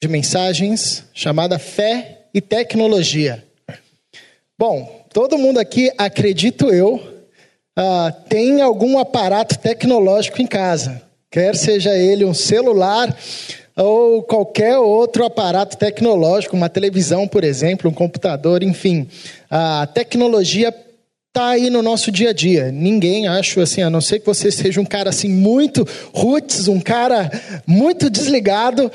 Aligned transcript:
de 0.00 0.06
mensagens 0.06 1.04
chamada 1.12 1.58
Fé 1.58 2.26
e 2.32 2.40
Tecnologia. 2.40 3.44
Bom, 4.56 5.04
todo 5.12 5.38
mundo 5.38 5.58
aqui, 5.58 5.90
acredito 5.98 6.72
eu, 6.72 6.94
uh, 7.76 8.12
tem 8.28 8.60
algum 8.60 8.98
aparato 8.98 9.58
tecnológico 9.58 10.40
em 10.40 10.46
casa, 10.46 11.02
quer 11.28 11.56
seja 11.56 11.96
ele 11.96 12.24
um 12.24 12.34
celular 12.34 13.16
ou 13.76 14.22
qualquer 14.22 14.78
outro 14.78 15.24
aparato 15.24 15.76
tecnológico, 15.76 16.56
uma 16.56 16.68
televisão, 16.68 17.26
por 17.26 17.42
exemplo, 17.42 17.90
um 17.90 17.94
computador, 17.94 18.62
enfim. 18.62 19.08
A 19.50 19.86
tecnologia 19.86 20.74
está 21.28 21.50
aí 21.50 21.70
no 21.70 21.82
nosso 21.82 22.10
dia 22.10 22.30
a 22.30 22.32
dia. 22.32 22.72
Ninguém, 22.72 23.28
acho 23.28 23.60
assim, 23.60 23.82
a 23.82 23.90
não 23.90 24.00
ser 24.00 24.18
que 24.18 24.26
você 24.26 24.50
seja 24.50 24.80
um 24.80 24.84
cara 24.84 25.10
assim 25.10 25.28
muito 25.28 25.86
roots, 26.12 26.66
um 26.66 26.80
cara 26.80 27.30
muito 27.64 28.10
desligado, 28.10 28.90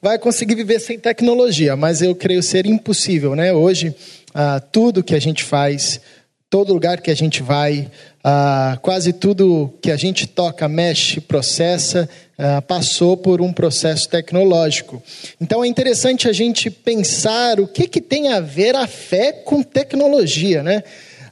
vai 0.00 0.18
conseguir 0.18 0.54
viver 0.54 0.80
sem 0.80 0.98
tecnologia, 0.98 1.76
mas 1.76 2.02
eu 2.02 2.14
creio 2.14 2.42
ser 2.42 2.66
impossível, 2.66 3.34
né? 3.34 3.52
Hoje, 3.52 3.94
ah, 4.34 4.60
tudo 4.60 5.02
que 5.02 5.14
a 5.14 5.20
gente 5.20 5.42
faz, 5.42 6.00
todo 6.48 6.72
lugar 6.72 7.00
que 7.00 7.10
a 7.10 7.16
gente 7.16 7.42
vai, 7.42 7.90
ah, 8.22 8.78
quase 8.80 9.12
tudo 9.12 9.72
que 9.82 9.90
a 9.90 9.96
gente 9.96 10.26
toca, 10.26 10.68
mexe, 10.68 11.20
processa, 11.20 12.08
ah, 12.38 12.62
passou 12.62 13.16
por 13.16 13.40
um 13.40 13.52
processo 13.52 14.08
tecnológico. 14.08 15.02
Então 15.40 15.64
é 15.64 15.68
interessante 15.68 16.28
a 16.28 16.32
gente 16.32 16.70
pensar 16.70 17.58
o 17.58 17.66
que, 17.66 17.88
que 17.88 18.00
tem 18.00 18.28
a 18.28 18.40
ver 18.40 18.76
a 18.76 18.86
fé 18.86 19.32
com 19.32 19.62
tecnologia, 19.62 20.62
né? 20.62 20.82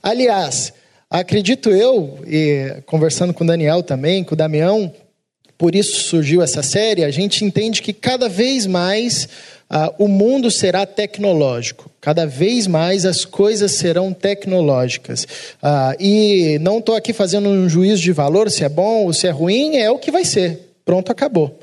Aliás, 0.03 0.73
acredito 1.09 1.70
eu, 1.70 2.19
e 2.27 2.83
conversando 2.84 3.33
com 3.33 3.45
o 3.45 3.47
Daniel 3.47 3.83
também, 3.83 4.25
com 4.25 4.34
o 4.34 4.37
Damião, 4.37 4.92
por 5.59 5.74
isso 5.74 6.02
surgiu 6.02 6.42
essa 6.42 6.62
série, 6.62 7.05
a 7.05 7.10
gente 7.10 7.45
entende 7.45 7.80
que 7.80 7.92
cada 7.92 8.28
vez 8.28 8.66
mais 8.66 9.28
uh, 9.70 9.95
o 9.98 10.09
mundo 10.09 10.51
será 10.51 10.84
tecnológico, 10.84 11.91
cada 12.01 12.27
vez 12.27 12.66
mais 12.66 13.05
as 13.05 13.25
coisas 13.25 13.72
serão 13.72 14.12
tecnológicas. 14.12 15.25
Uh, 15.62 15.97
e 16.00 16.58
não 16.61 16.78
estou 16.78 16.94
aqui 16.94 17.12
fazendo 17.12 17.48
um 17.48 17.69
juízo 17.69 18.03
de 18.03 18.12
valor, 18.12 18.50
se 18.50 18.64
é 18.64 18.69
bom 18.69 19.05
ou 19.05 19.12
se 19.12 19.27
é 19.27 19.31
ruim, 19.31 19.77
é 19.77 19.91
o 19.91 19.98
que 19.98 20.11
vai 20.11 20.25
ser. 20.25 20.61
Pronto, 20.84 21.11
acabou. 21.11 21.59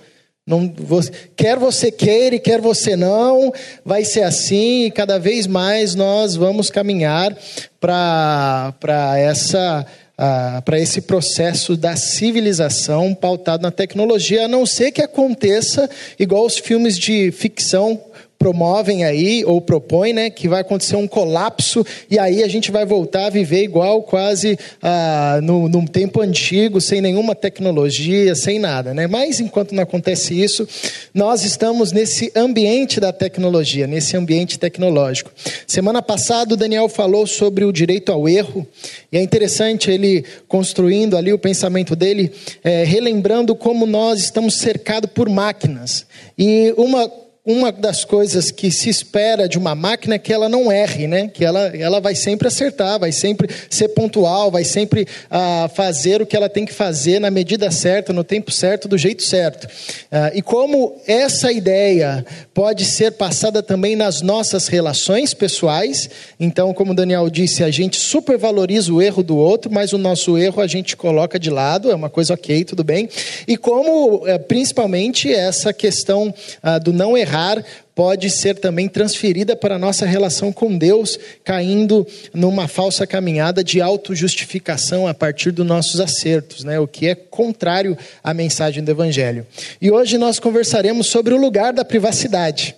Não, 0.46 0.74
você, 0.76 1.10
quer 1.38 1.58
você 1.58 1.90
queira 1.90 2.36
e 2.36 2.40
quer 2.40 2.60
você 2.60 2.98
não, 2.98 3.54
vai 3.86 4.04
ser 4.04 4.24
assim 4.24 4.86
e 4.86 4.92
cada 4.92 5.18
vez 5.18 5.48
mais 5.48 5.96
nós 5.96 6.36
vamos 6.36 6.70
caminhar 6.70 7.34
para 7.80 9.18
essa 9.18 9.86
ah, 10.18 10.62
para 10.64 10.80
esse 10.80 11.02
processo 11.02 11.76
da 11.76 11.96
civilização 11.96 13.14
pautado 13.14 13.64
na 13.64 13.72
tecnologia, 13.72 14.46
a 14.46 14.48
não 14.48 14.66
ser 14.66 14.92
que 14.92 15.02
aconteça 15.02 15.90
igual 16.20 16.46
os 16.46 16.58
filmes 16.58 16.98
de 16.98 17.32
ficção 17.32 18.00
promovem 18.44 19.06
aí, 19.06 19.46
ou 19.46 19.62
propõem, 19.62 20.12
né, 20.12 20.30
que 20.30 20.50
vai 20.50 20.60
acontecer 20.60 20.98
um 20.98 21.08
colapso 21.08 21.86
e 22.12 22.20
aí 22.20 22.44
a 22.44 22.48
gente 22.50 22.72
vai 22.72 22.86
voltar 22.86 23.28
a 23.28 23.30
viver 23.30 23.64
igual 23.64 24.04
quase 24.04 24.60
ah, 24.82 25.40
no, 25.42 25.70
no 25.70 25.88
tempo 25.88 26.20
antigo, 26.20 26.82
sem 26.82 27.00
nenhuma 27.00 27.36
tecnologia, 27.36 28.36
sem 28.36 28.60
nada. 28.60 28.94
Né? 28.94 29.08
Mas 29.08 29.40
enquanto 29.40 29.74
não 29.74 29.82
acontece 29.82 30.38
isso, 30.38 30.68
nós 31.14 31.46
estamos 31.46 31.94
nesse 31.94 32.34
ambiente 32.36 33.00
da 33.00 33.14
tecnologia, 33.14 33.88
nesse 33.88 34.18
ambiente 34.18 34.60
tecnológico. 34.60 35.32
Semana 35.66 36.02
passada 36.02 36.54
o 36.54 36.58
Daniel 36.58 36.90
falou 36.90 37.26
sobre 37.26 37.64
o 37.64 37.72
direito 37.72 38.12
ao 38.12 38.28
erro, 38.28 38.68
e 39.10 39.18
é 39.18 39.22
interessante 39.22 39.90
ele 39.90 40.26
construindo 40.50 41.16
ali 41.16 41.32
o 41.32 41.40
pensamento 41.40 41.96
dele, 41.96 42.30
é, 42.62 42.84
relembrando 42.84 43.56
como 43.56 43.86
nós 43.86 44.20
estamos 44.20 44.58
cercados 44.58 45.10
por 45.14 45.30
máquinas. 45.30 46.06
E 46.38 46.74
uma 46.76 47.23
uma 47.46 47.74
das 47.74 48.06
coisas 48.06 48.52
que 48.52 48.72
se 48.72 48.90
espera 48.90 49.50
de 49.50 49.58
uma 49.58 49.76
máquina 49.76 50.16
é 50.16 50.18
que 50.18 50.32
ela 50.32 50.48
não 50.48 50.72
erre, 50.72 51.08
né? 51.08 51.28
Que 51.28 51.44
ela, 51.44 51.76
ela 51.76 52.00
vai 52.00 52.16
sempre 52.16 52.48
acertar, 52.48 52.98
vai 52.98 53.12
sempre 53.12 53.50
ser 53.70 53.90
pontual, 53.90 54.50
vai 54.50 54.64
sempre 54.64 55.06
ah, 55.30 55.70
fazer 55.76 56.22
o 56.22 56.26
que 56.26 56.38
ela 56.38 56.48
tem 56.48 56.66
que 56.66 56.72
fazer 56.72 57.20
na 57.20 57.30
medida 57.30 57.70
certa, 57.70 58.14
no 58.14 58.24
tempo 58.24 58.50
certo, 58.50 58.88
do 58.88 58.98
jeito 58.98 59.24
certo. 59.24 59.68
Ah, 60.10 60.32
e 60.34 60.42
como 60.42 60.96
essa 61.06 61.52
ideia 61.52 62.26
pode 62.54 62.86
ser 62.86 63.12
passada 63.12 63.62
também 63.62 63.98
nas 63.98 64.22
nossas 64.22 64.70
relações 64.70 65.34
pessoais, 65.34 66.10
então, 66.40 66.74
como 66.74 66.94
o 66.94 66.96
Daniel 66.96 67.30
disse, 67.30 67.62
a 67.62 67.70
gente 67.70 68.00
supervaloriza 68.00 68.94
o 68.94 69.02
erro 69.02 69.22
do 69.22 69.36
outro, 69.36 69.70
mas 69.70 69.92
o 69.92 69.98
nosso 69.98 70.38
erro 70.38 70.62
a 70.62 70.68
gente 70.68 70.96
coloca 70.96 71.38
de 71.38 71.50
lado, 71.50 71.92
é 71.92 71.96
uma 71.96 72.10
coisa 72.10 72.36
ok, 72.36 72.64
tudo 72.64 72.86
bem. 72.86 73.10
E 73.46 73.58
como, 73.58 74.26
eh, 74.26 74.38
principalmente, 74.38 75.30
essa 75.30 75.74
questão 75.74 76.34
ah, 76.62 76.78
do 76.78 76.94
não 76.94 77.18
errar 77.18 77.33
errar 77.34 77.66
pode 77.96 78.30
ser 78.30 78.58
também 78.58 78.88
transferida 78.88 79.56
para 79.56 79.76
a 79.76 79.80
nossa 79.80 80.06
relação 80.06 80.52
com 80.52 80.78
Deus, 80.78 81.20
caindo 81.44 82.06
numa 82.34 82.68
falsa 82.68 83.06
caminhada 83.06 83.64
de 83.64 83.82
autojustificação 83.82 85.08
a 85.08 85.14
partir 85.14 85.52
dos 85.52 85.66
nossos 85.66 86.00
acertos, 86.00 86.64
né? 86.64 86.80
o 86.80 86.88
que 86.88 87.08
é 87.08 87.16
contrário 87.16 87.98
à 88.24 88.34
mensagem 88.34 88.84
do 88.84 88.92
Evangelho. 88.92 89.46
E 89.82 89.92
hoje 89.92 90.18
nós 90.18 90.40
conversaremos 90.40 91.08
sobre 91.08 91.34
o 91.34 91.38
lugar 91.38 91.74
da 91.74 91.86
privacidade. 91.86 92.76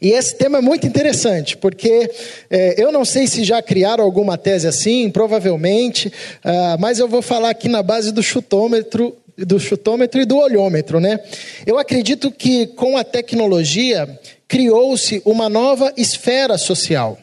E 0.00 0.10
esse 0.10 0.36
tema 0.36 0.58
é 0.58 0.60
muito 0.60 0.86
interessante, 0.86 1.56
porque 1.56 2.10
é, 2.50 2.80
eu 2.80 2.92
não 2.92 3.04
sei 3.04 3.26
se 3.26 3.42
já 3.42 3.60
criaram 3.60 4.04
alguma 4.04 4.36
tese 4.36 4.68
assim, 4.68 5.10
provavelmente, 5.10 6.08
uh, 6.08 6.78
mas 6.78 6.98
eu 6.98 7.08
vou 7.08 7.22
falar 7.22 7.50
aqui 7.50 7.68
na 7.68 7.82
base 7.82 8.12
do 8.12 8.22
chutômetro 8.22 9.16
do 9.44 9.58
chutômetro 9.58 10.20
e 10.20 10.24
do 10.24 10.36
olhômetro, 10.38 11.00
né? 11.00 11.20
Eu 11.66 11.78
acredito 11.78 12.30
que 12.30 12.66
com 12.68 12.96
a 12.96 13.04
tecnologia 13.04 14.08
criou-se 14.48 15.22
uma 15.24 15.48
nova 15.48 15.92
esfera 15.96 16.58
social. 16.58 17.18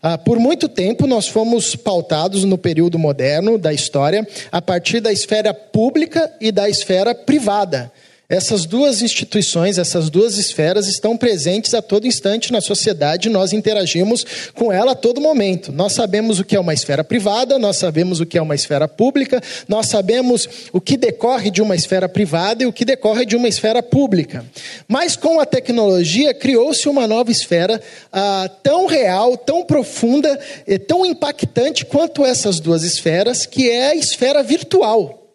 Ah, 0.00 0.16
por 0.16 0.38
muito 0.38 0.68
tempo 0.68 1.06
nós 1.06 1.26
fomos 1.26 1.74
pautados 1.74 2.44
no 2.44 2.56
período 2.56 2.98
moderno 2.98 3.58
da 3.58 3.72
história 3.72 4.26
a 4.52 4.62
partir 4.62 5.00
da 5.00 5.12
esfera 5.12 5.52
pública 5.52 6.32
e 6.40 6.52
da 6.52 6.68
esfera 6.68 7.14
privada. 7.14 7.90
Essas 8.30 8.66
duas 8.66 9.00
instituições, 9.00 9.78
essas 9.78 10.10
duas 10.10 10.36
esferas 10.36 10.86
estão 10.86 11.16
presentes 11.16 11.72
a 11.72 11.80
todo 11.80 12.06
instante 12.06 12.52
na 12.52 12.60
sociedade, 12.60 13.30
nós 13.30 13.54
interagimos 13.54 14.22
com 14.54 14.70
ela 14.70 14.92
a 14.92 14.94
todo 14.94 15.18
momento. 15.18 15.72
Nós 15.72 15.94
sabemos 15.94 16.38
o 16.38 16.44
que 16.44 16.54
é 16.54 16.60
uma 16.60 16.74
esfera 16.74 17.02
privada, 17.02 17.58
nós 17.58 17.78
sabemos 17.78 18.20
o 18.20 18.26
que 18.26 18.36
é 18.36 18.42
uma 18.42 18.54
esfera 18.54 18.86
pública, 18.86 19.40
nós 19.66 19.86
sabemos 19.86 20.46
o 20.74 20.78
que 20.78 20.98
decorre 20.98 21.50
de 21.50 21.62
uma 21.62 21.74
esfera 21.74 22.06
privada 22.06 22.62
e 22.62 22.66
o 22.66 22.72
que 22.72 22.84
decorre 22.84 23.24
de 23.24 23.34
uma 23.34 23.48
esfera 23.48 23.82
pública. 23.82 24.44
Mas 24.86 25.16
com 25.16 25.40
a 25.40 25.46
tecnologia 25.46 26.34
criou-se 26.34 26.86
uma 26.86 27.06
nova 27.06 27.30
esfera 27.30 27.80
ah, 28.12 28.50
tão 28.62 28.84
real, 28.84 29.38
tão 29.38 29.64
profunda, 29.64 30.38
e 30.66 30.78
tão 30.78 31.06
impactante 31.06 31.86
quanto 31.86 32.26
essas 32.26 32.60
duas 32.60 32.82
esferas, 32.82 33.46
que 33.46 33.70
é 33.70 33.92
a 33.92 33.94
esfera 33.94 34.42
virtual. 34.42 35.27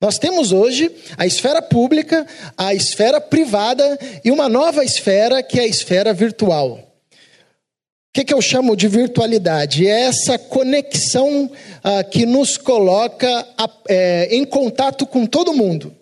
Nós 0.00 0.18
temos 0.18 0.50
hoje 0.50 0.90
a 1.18 1.26
esfera 1.26 1.60
pública, 1.60 2.26
a 2.56 2.72
esfera 2.72 3.20
privada 3.20 3.98
e 4.24 4.30
uma 4.30 4.48
nova 4.48 4.82
esfera 4.82 5.42
que 5.42 5.60
é 5.60 5.64
a 5.64 5.66
esfera 5.66 6.14
virtual. 6.14 6.78
O 6.78 8.12
que, 8.14 8.24
que 8.24 8.32
eu 8.32 8.40
chamo 8.40 8.74
de 8.74 8.88
virtualidade? 8.88 9.86
É 9.86 10.06
essa 10.06 10.38
conexão 10.38 11.50
ah, 11.84 12.02
que 12.02 12.24
nos 12.24 12.56
coloca 12.56 13.46
é, 13.88 14.34
em 14.34 14.44
contato 14.44 15.06
com 15.06 15.26
todo 15.26 15.52
mundo, 15.52 15.94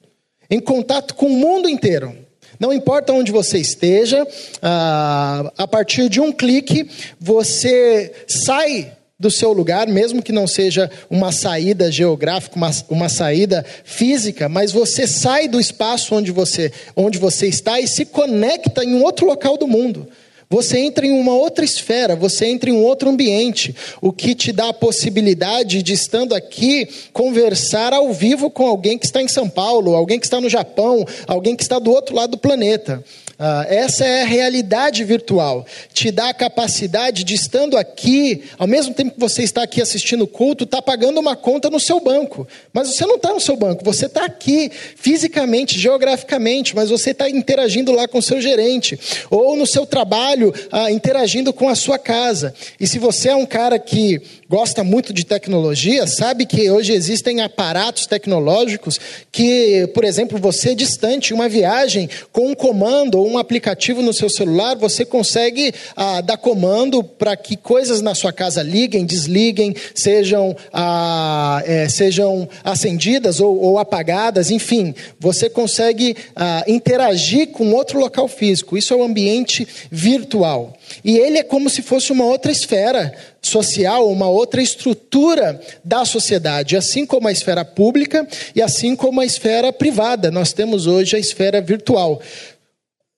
em 0.48 0.60
contato 0.60 1.14
com 1.16 1.26
o 1.26 1.31
mundo 1.37 1.69
inteiro. 1.69 2.16
Não 2.58 2.72
importa 2.72 3.12
onde 3.12 3.32
você 3.32 3.58
esteja, 3.58 4.26
ah, 4.62 5.53
a 5.58 5.66
partir 5.66 6.08
de 6.08 6.20
um 6.20 6.31
clique, 6.31 6.88
você 7.20 8.12
sai 8.28 8.92
do 9.18 9.32
seu 9.32 9.52
lugar, 9.52 9.88
mesmo 9.88 10.22
que 10.22 10.30
não 10.30 10.46
seja 10.46 10.88
uma 11.10 11.32
saída 11.32 11.90
geográfica, 11.90 12.54
uma, 12.54 12.70
uma 12.88 13.08
saída 13.08 13.64
física, 13.82 14.48
mas 14.48 14.70
você 14.70 15.08
sai 15.08 15.48
do 15.48 15.58
espaço 15.58 16.14
onde 16.14 16.30
você, 16.30 16.70
onde 16.94 17.18
você 17.18 17.48
está 17.48 17.80
e 17.80 17.88
se 17.88 18.04
conecta 18.04 18.84
em 18.84 18.94
um 18.94 19.02
outro 19.02 19.26
local 19.26 19.56
do 19.56 19.66
mundo. 19.66 20.06
Você 20.50 20.78
entra 20.78 21.04
em 21.04 21.10
uma 21.10 21.34
outra 21.34 21.64
esfera, 21.64 22.16
você 22.16 22.46
entra 22.46 22.70
em 22.70 22.72
um 22.72 22.82
outro 22.82 23.10
ambiente, 23.10 23.75
o 24.00 24.12
que 24.12 24.34
te 24.34 24.50
dá 24.50 24.69
a 24.69 24.72
possibilidade 24.72 25.82
de, 25.82 25.93
estando 25.93 26.34
aqui, 26.34 26.88
conversar 27.12 27.93
ao 27.93 28.12
vivo 28.14 28.48
com 28.48 28.66
alguém 28.66 28.96
que 28.96 29.04
está 29.04 29.20
em 29.20 29.28
São 29.28 29.48
Paulo, 29.48 29.94
alguém 29.94 30.19
que 30.19 30.26
está 30.26 30.40
no 30.40 30.48
Japão, 30.48 31.04
alguém 31.26 31.54
que 31.54 31.62
está 31.62 31.78
do 31.78 31.90
outro 31.90 32.14
lado 32.14 32.31
do 32.31 32.38
planeta. 32.38 33.04
Uh, 33.38 33.62
essa 33.69 34.05
é 34.05 34.23
a 34.23 34.26
realidade 34.26 35.05
virtual. 35.05 35.64
Te 35.93 36.11
dá 36.11 36.31
a 36.31 36.35
capacidade 36.35 37.23
de, 37.23 37.35
estando 37.35 37.76
aqui, 37.76 38.43
ao 38.58 38.67
mesmo 38.67 38.93
tempo 38.93 39.12
que 39.12 39.20
você 39.20 39.44
está 39.44 39.62
aqui 39.62 39.81
assistindo 39.81 40.23
o 40.23 40.26
culto, 40.26 40.64
está 40.64 40.82
pagando 40.82 41.20
uma 41.20 41.37
conta 41.37 41.70
no 41.70 41.79
seu 41.79 42.00
banco. 42.00 42.49
Mas 42.73 42.88
você 42.88 43.06
não 43.06 43.14
está 43.14 43.32
no 43.32 43.40
seu 43.40 43.55
banco, 43.55 43.85
você 43.85 44.06
está 44.06 44.25
aqui 44.25 44.73
fisicamente, 44.96 45.79
geograficamente, 45.79 46.75
mas 46.75 46.90
você 46.90 47.11
está 47.12 47.31
interagindo 47.31 47.93
lá 47.93 48.08
com 48.08 48.19
o 48.19 48.23
seu 48.23 48.40
gerente. 48.40 48.99
Ou 49.31 49.55
no 49.55 49.69
seu 49.69 49.87
trabalho, 49.87 50.52
uh, 50.73 50.91
interagindo 50.91 51.52
com 51.52 51.69
a 51.69 51.76
sua 51.76 51.96
casa. 51.96 52.52
E 52.81 52.88
se 52.88 52.99
você 52.99 53.29
é 53.29 53.37
um 53.37 53.46
cara 53.46 53.79
que 53.79 54.20
gosta 54.49 54.82
muito 54.82 55.12
de 55.12 55.25
tecnologia, 55.25 56.08
sabe 56.08 56.44
que 56.44 56.69
hoje 56.69 56.93
existem 56.93 57.41
aparatos 57.41 58.06
tecnológicos 58.06 58.99
que, 59.31 59.88
por 59.94 60.02
exemplo, 60.02 60.38
você 60.38 60.75
distante, 60.75 61.32
uma 61.32 61.49
viagem 61.49 62.11
com 62.32 62.49
um 62.49 62.55
comando 62.55 63.19
ou 63.19 63.27
um 63.28 63.38
aplicativo 63.38 64.02
no 64.02 64.12
seu 64.12 64.28
celular, 64.28 64.76
você 64.76 65.04
consegue 65.04 65.72
ah, 65.96 66.20
dar 66.20 66.36
comando 66.36 67.02
para 67.04 67.36
que 67.36 67.56
coisas 67.56 68.00
na 68.00 68.14
sua 68.14 68.32
casa 68.32 68.62
liguem, 68.62 69.04
desliguem, 69.04 69.75
sejam, 69.94 70.56
ah, 70.72 71.62
é, 71.64 71.88
sejam 71.88 72.48
acendidas 72.64 73.40
ou, 73.40 73.58
ou, 73.60 73.78
apagadas, 73.78 74.50
enfim, 74.50 74.94
você 75.20 75.48
consegue 75.48 76.16
ah, 76.34 76.64
interagir 76.66 77.48
com 77.48 77.72
outro 77.72 77.98
local 77.98 78.28
físico. 78.28 78.76
Isso 78.76 78.92
é 78.92 78.96
o 78.96 79.02
ambiente 79.02 79.66
virtual. 79.90 80.74
E 81.04 81.19
ele 81.19 81.38
é 81.38 81.42
como 81.42 81.69
se 81.69 81.82
fosse 81.82 82.12
uma 82.12 82.24
outra 82.24 82.50
esfera 82.50 83.12
social, 83.42 84.10
uma 84.10 84.28
outra 84.28 84.60
estrutura 84.60 85.60
da 85.84 86.04
sociedade, 86.04 86.76
assim 86.76 87.06
como 87.06 87.28
a 87.28 87.32
esfera 87.32 87.64
pública 87.64 88.26
e 88.54 88.62
assim 88.62 88.96
como 88.96 89.20
a 89.20 89.24
esfera 89.24 89.72
privada. 89.72 90.31
Nós 90.31 90.52
temos 90.52 90.86
hoje 90.86 91.16
a 91.16 91.19
esfera 91.19 91.60
virtual. 91.60 92.20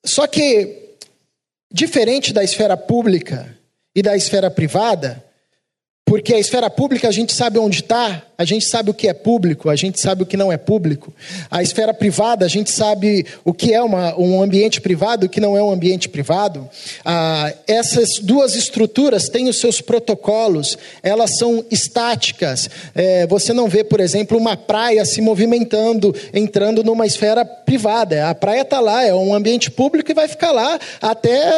Só 0.05 0.27
que, 0.27 0.97
diferente 1.71 2.33
da 2.33 2.43
esfera 2.43 2.77
pública 2.77 3.57
e 3.95 4.03
da 4.03 4.17
esfera 4.17 4.51
privada, 4.51 5.25
porque 6.05 6.35
a 6.35 6.39
esfera 6.39 6.69
pública 6.71 7.09
a 7.09 7.13
gente 7.13 7.33
sabe 7.33 7.59
onde 7.59 7.83
está, 7.83 8.27
a 8.41 8.45
gente 8.45 8.67
sabe 8.67 8.91
o 8.91 8.95
que 8.95 9.07
é 9.07 9.13
público, 9.15 9.71
a 9.71 9.77
gente 9.77 10.01
sabe 10.01 10.23
o 10.23 10.27
que 10.27 10.37
não 10.37 10.51
é 10.51 10.57
público. 10.57 11.13
A 11.51 11.63
esfera 11.63 11.95
privada, 11.95 12.45
a 12.45 12.49
gente 12.49 12.71
sabe 12.71 13.25
o 13.45 13.53
que 13.53 13.73
é 13.73 13.83
uma, 13.83 14.19
um 14.19 14.43
ambiente 14.43 14.81
privado 14.81 15.25
e 15.25 15.27
o 15.27 15.29
que 15.29 15.41
não 15.41 15.57
é 15.57 15.63
um 15.63 15.71
ambiente 15.71 16.09
privado. 16.09 16.69
Ah, 17.05 17.53
essas 17.67 18.19
duas 18.21 18.57
estruturas 18.57 19.29
têm 19.29 19.49
os 19.49 19.61
seus 19.61 19.81
protocolos, 19.81 20.77
elas 21.03 21.37
são 21.39 21.65
estáticas. 21.71 22.69
É, 22.95 23.27
você 23.29 23.53
não 23.53 23.69
vê, 23.69 23.85
por 23.85 24.01
exemplo, 24.01 24.37
uma 24.37 24.57
praia 24.57 25.05
se 25.05 25.21
movimentando, 25.21 26.13
entrando 26.35 26.83
numa 26.83 27.07
esfera 27.07 27.45
privada. 27.45 28.29
A 28.29 28.35
praia 28.35 28.63
está 28.63 28.81
lá, 28.81 29.05
é 29.05 29.15
um 29.15 29.33
ambiente 29.33 29.71
público 29.71 30.11
e 30.11 30.15
vai 30.15 30.27
ficar 30.27 30.51
lá 30.51 30.79
até, 31.01 31.53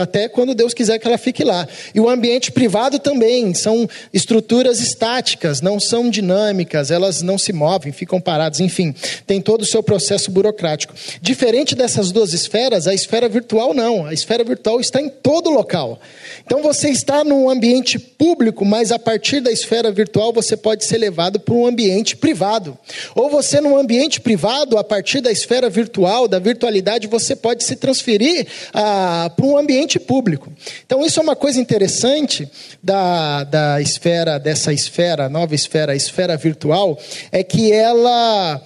até 0.00 0.28
quando 0.28 0.54
Deus 0.54 0.72
quiser 0.72 0.98
que 0.98 1.06
ela 1.06 1.18
fique 1.18 1.44
lá. 1.44 1.68
E 1.94 2.00
o 2.00 2.08
ambiente 2.08 2.50
privado 2.50 2.98
também, 2.98 3.52
são 3.52 3.74
são 3.74 3.88
estruturas 4.12 4.80
estáticas, 4.80 5.60
não 5.60 5.80
são 5.80 6.03
dinâmicas, 6.10 6.90
elas 6.90 7.22
não 7.22 7.38
se 7.38 7.52
movem, 7.52 7.92
ficam 7.92 8.20
paradas, 8.20 8.60
enfim, 8.60 8.94
tem 9.26 9.40
todo 9.40 9.62
o 9.62 9.66
seu 9.66 9.82
processo 9.82 10.30
burocrático. 10.30 10.94
Diferente 11.20 11.74
dessas 11.74 12.10
duas 12.12 12.32
esferas, 12.32 12.86
a 12.86 12.94
esfera 12.94 13.28
virtual 13.28 13.74
não, 13.74 14.06
a 14.06 14.12
esfera 14.12 14.44
virtual 14.44 14.80
está 14.80 15.00
em 15.00 15.08
todo 15.08 15.50
local. 15.50 16.00
Então 16.44 16.62
você 16.62 16.88
está 16.88 17.24
num 17.24 17.48
ambiente 17.48 17.98
público, 17.98 18.64
mas 18.64 18.92
a 18.92 18.98
partir 18.98 19.40
da 19.40 19.50
esfera 19.50 19.90
virtual 19.90 20.32
você 20.32 20.56
pode 20.56 20.84
ser 20.84 20.98
levado 20.98 21.40
para 21.40 21.54
um 21.54 21.66
ambiente 21.66 22.16
privado. 22.16 22.76
Ou 23.14 23.30
você 23.30 23.60
num 23.60 23.76
ambiente 23.76 24.20
privado, 24.20 24.78
a 24.78 24.84
partir 24.84 25.20
da 25.20 25.30
esfera 25.30 25.68
virtual, 25.70 26.28
da 26.28 26.38
virtualidade, 26.38 27.06
você 27.06 27.34
pode 27.34 27.64
se 27.64 27.76
transferir 27.76 28.46
ah, 28.72 29.30
para 29.34 29.46
um 29.46 29.56
ambiente 29.56 29.98
público. 29.98 30.52
Então 30.84 31.04
isso 31.04 31.20
é 31.20 31.22
uma 31.22 31.36
coisa 31.36 31.60
interessante 31.60 32.48
da, 32.82 33.44
da 33.44 33.80
esfera, 33.80 34.38
dessa 34.38 34.72
esfera, 34.72 35.28
nova 35.28 35.54
esfera, 35.54 35.93
a 35.94 35.96
esfera 35.96 36.36
virtual, 36.36 36.98
é 37.32 37.42
que 37.42 37.72
ela 37.72 38.60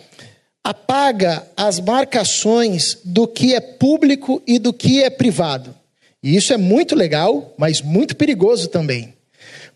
apaga 0.64 1.46
as 1.56 1.78
marcações 1.80 2.98
do 3.04 3.26
que 3.26 3.54
é 3.54 3.60
público 3.60 4.42
e 4.46 4.58
do 4.58 4.72
que 4.72 5.02
é 5.02 5.08
privado. 5.08 5.74
E 6.22 6.34
isso 6.36 6.52
é 6.52 6.56
muito 6.56 6.94
legal, 6.94 7.54
mas 7.56 7.80
muito 7.80 8.16
perigoso 8.16 8.68
também. 8.68 9.14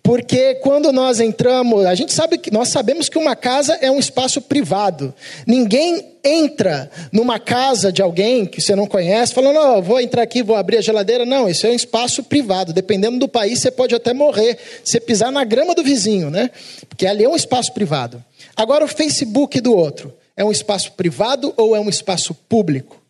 Porque 0.02 0.56
quando 0.56 0.93
nós 0.93 1.20
entramos, 1.20 1.87
a 1.87 1.94
gente 1.94 2.12
sabe 2.12 2.37
que 2.37 2.50
nós 2.50 2.69
sabemos 2.69 3.08
que 3.08 3.16
uma 3.16 3.37
casa 3.37 3.78
é 3.81 3.88
um 3.88 4.00
espaço 4.00 4.40
privado. 4.40 5.14
Ninguém 5.46 6.12
entra 6.25 6.90
numa 7.12 7.38
casa 7.38 7.93
de 7.93 8.02
alguém 8.02 8.44
que 8.44 8.60
você 8.60 8.75
não 8.75 8.87
conhece, 8.87 9.32
falando, 9.32 9.54
não, 9.54 9.81
vou 9.81 10.00
entrar 10.00 10.22
aqui, 10.22 10.43
vou 10.43 10.56
abrir 10.56 10.78
a 10.78 10.81
geladeira. 10.81 11.25
Não, 11.25 11.49
isso 11.49 11.66
é 11.69 11.70
um 11.70 11.75
espaço 11.75 12.25
privado. 12.25 12.72
Dependendo 12.72 13.19
do 13.19 13.28
país, 13.28 13.60
você 13.60 13.70
pode 13.70 13.94
até 13.94 14.12
morrer. 14.12 14.58
Você 14.82 14.99
pisar 14.99 15.31
na 15.31 15.44
grama 15.44 15.75
do 15.75 15.84
vizinho, 15.84 16.31
né? 16.31 16.50
Porque 16.88 17.06
ali 17.06 17.22
é 17.22 17.28
um 17.28 17.37
espaço 17.37 17.72
privado. 17.72 18.22
Agora, 18.56 18.84
o 18.84 18.88
Facebook 18.88 19.60
do 19.60 19.75
outro, 19.75 20.12
é 20.37 20.44
um 20.44 20.50
espaço 20.50 20.93
privado 20.93 21.55
ou 21.56 21.76
é 21.76 21.81
um 21.81 21.88
espaço 21.88 22.34
público? 22.34 23.01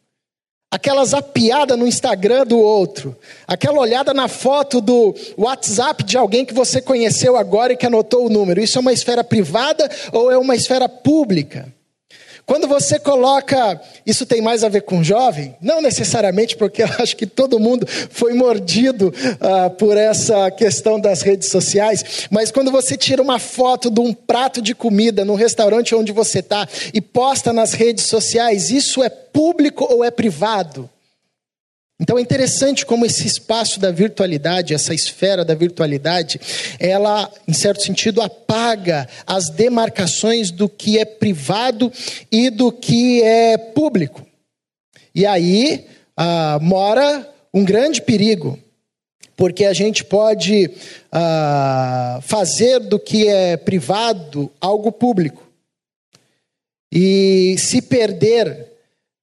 Aquela 0.73 1.05
zapiada 1.05 1.77
no 1.77 1.87
Instagram 1.87 2.47
do 2.47 2.59
outro, 2.59 3.15
aquela 3.47 3.79
olhada 3.79 4.15
na 4.15 4.27
foto 4.27 4.81
do 4.81 5.15
WhatsApp 5.37 6.03
de 6.03 6.17
alguém 6.17 6.47
que 6.47 6.55
você 6.55 6.81
conheceu 6.81 7.37
agora 7.37 7.75
e 7.75 7.77
que 7.77 7.85
anotou 7.85 8.25
o 8.25 8.31
número. 8.31 8.59
Isso 8.59 8.79
é 8.79 8.81
uma 8.81 8.93
esfera 8.93 9.23
privada 9.23 9.87
ou 10.11 10.33
é 10.33 10.39
uma 10.39 10.57
esfera 10.57 10.89
pública? 10.89 11.71
Quando 12.45 12.67
você 12.67 12.99
coloca, 12.99 13.81
isso 14.05 14.27
tem 14.27 14.43
mais 14.43 14.65
a 14.65 14.69
ver 14.69 14.83
com 14.83 15.03
jovem? 15.03 15.55
Não 15.61 15.81
necessariamente, 15.81 16.57
porque 16.57 16.83
eu 16.83 16.89
acho 16.99 17.17
que 17.17 17.27
todo 17.27 17.59
mundo 17.59 17.87
foi 17.87 18.35
mordido 18.35 19.09
uh, 19.09 19.71
por 19.71 19.97
essa 19.97 20.51
questão 20.51 20.99
das 20.99 21.23
redes 21.23 21.49
sociais, 21.49 22.29
mas 22.31 22.51
quando 22.51 22.71
você 22.71 22.97
tira 22.97 23.23
uma 23.23 23.39
foto 23.39 23.91
de 23.91 24.01
um 24.01 24.13
prato 24.13 24.61
de 24.61 24.75
comida 24.75 25.25
no 25.25 25.35
restaurante 25.35 25.95
onde 25.95 26.13
você 26.13 26.41
está 26.41 26.69
e 26.93 27.01
posta 27.01 27.53
nas 27.53 27.73
redes 27.73 28.07
sociais, 28.07 28.71
isso 28.71 29.03
é 29.03 29.09
público 29.09 29.87
ou 29.89 30.05
é 30.05 30.11
privado? 30.11 30.91
Então 32.03 32.19
é 32.19 32.21
interessante 32.21 32.85
como 32.85 33.07
esse 33.07 33.29
espaço 33.29 33.79
da 33.79 33.93
virtualidade, 33.93 34.75
essa 34.75 34.93
esfera 34.93 35.45
da 35.45 35.55
virtualidade, 35.55 36.41
ela, 36.81 37.31
em 37.47 37.53
certo 37.53 37.81
sentido, 37.81 38.21
apaga 38.21 39.09
as 39.25 39.49
demarcações 39.51 40.51
do 40.51 40.69
que 40.69 40.99
é 40.99 41.05
privado 41.05 41.93
e 42.29 42.51
do 42.51 42.73
que 42.73 43.23
é 43.23 43.57
público. 43.57 44.27
E 45.15 45.25
aí 45.25 45.87
ah, 46.17 46.59
mora 46.61 47.33
um 47.55 47.65
grande 47.65 48.03
perigo, 48.03 48.59
porque 49.37 49.65
a 49.65 49.73
gente 49.73 50.05
pode 50.05 50.73
ah, 51.13 52.19
fazer 52.23 52.81
do 52.81 52.99
que 52.99 53.29
é 53.29 53.57
privado 53.57 54.51
algo 54.61 54.91
público 54.91 55.47
e 56.91 57.55
se 57.59 57.81
perder 57.81 58.72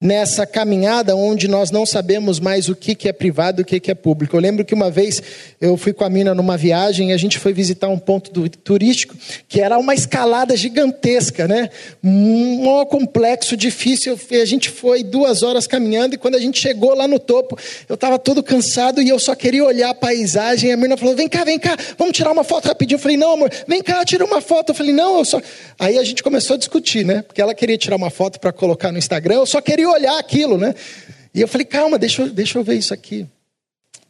nessa 0.01 0.46
caminhada 0.46 1.13
onde 1.13 1.46
nós 1.50 1.72
não 1.72 1.86
sabemos 1.86 2.40
mais 2.40 2.69
o 2.69 2.75
que, 2.75 2.96
que 2.96 3.10
é 3.10 3.12
privado 3.12 3.60
e 3.60 3.63
o 3.63 3.66
que, 3.66 3.81
que 3.81 3.92
é 3.92 3.96
público. 3.96 4.34
Eu 4.34 4.40
lembro 4.40 4.63
que 4.63 4.74
uma 4.74 4.90
vez 4.90 5.22
eu 5.60 5.75
fui 5.75 5.92
com 5.92 6.06
a 6.06 6.10
mina 6.10 6.34
numa 6.34 6.56
viagem 6.56 7.10
e 7.10 7.13
a 7.13 7.18
gente 7.18 7.38
foi 7.38 7.51
visitar 7.51 7.90
um 7.90 8.00
ponto 8.00 8.31
turístico 8.50 9.13
que 9.46 9.60
era 9.60 9.78
uma 9.78 9.94
escalada 9.94 10.56
gigantesca, 10.56 11.50
né? 11.50 11.69
Um 12.01 12.86
complexo, 12.86 13.57
difícil. 13.57 14.18
A 14.31 14.46
gente 14.46 14.69
foi 14.69 15.04
duas 15.04 15.44
horas 15.44 15.68
caminhando 15.68 16.16
e 16.16 16.18
quando 16.18 16.36
a 16.36 16.40
gente 16.40 16.62
chegou 16.62 16.96
lá 16.96 17.06
no 17.06 17.19
topo, 17.19 17.57
eu 17.90 17.96
estava 17.96 18.18
todo 18.18 18.42
cansado 18.42 19.01
e 19.01 19.10
eu 19.10 19.19
só 19.19 19.36
queria 19.36 19.66
olhar 19.66 19.89
a 19.89 19.94
paisagem. 19.94 20.72
A 20.72 20.77
mina 20.77 20.96
falou: 20.96 21.13
Vem 21.13 21.27
cá, 21.27 21.44
vem 21.44 21.60
cá, 21.60 21.75
vamos 21.98 22.15
tirar 22.15 22.32
uma 22.32 22.46
foto 22.46 22.70
rapidinho. 22.70 22.96
Eu 22.96 23.01
falei: 23.01 23.18
Não, 23.18 23.34
amor, 23.34 23.51
vem 23.68 23.84
cá, 23.84 24.06
tira 24.06 24.24
uma 24.24 24.39
foto. 24.39 24.70
Eu 24.70 24.75
falei: 24.75 24.94
Não, 24.94 25.18
eu 25.18 25.25
só. 25.25 25.41
Aí 25.77 25.98
a 25.98 26.03
gente 26.06 26.24
começou 26.24 26.53
a 26.53 26.58
discutir, 26.58 27.03
né? 27.03 27.22
Porque 27.22 27.41
ela 27.41 27.53
queria 27.53 27.77
tirar 27.77 27.98
uma 27.98 28.10
foto 28.10 28.39
para 28.39 28.53
colocar 28.53 28.94
no 28.94 28.98
Instagram, 28.98 29.36
eu 29.36 29.46
só 29.46 29.60
queria 29.60 29.88
olhar 29.89 30.17
aquilo, 30.17 30.58
né? 30.58 30.74
E 31.34 31.41
eu 31.41 31.48
falei, 31.48 31.65
calma, 31.65 31.98
deixa, 31.98 32.27
deixa 32.27 32.58
eu 32.58 32.63
ver 32.63 32.75
isso 32.75 32.93
aqui. 32.93 33.27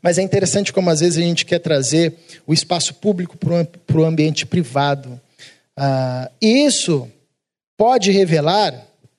Mas 0.02 0.18
é 0.18 0.22
interessante 0.22 0.72
como 0.72 0.90
às 0.90 1.02
vezes 1.02 1.18
a 1.18 1.22
gente 1.22 1.46
quer 1.46 1.60
trazer 1.60 2.14
o 2.48 2.54
espaço 2.54 2.94
público 2.94 3.38
para 3.38 3.98
o 3.98 4.06
ambiente 4.06 4.46
privado. 4.46 5.20
Ah, 5.76 6.30
isso 6.42 7.10
pode 7.78 8.12
revelar, 8.12 8.74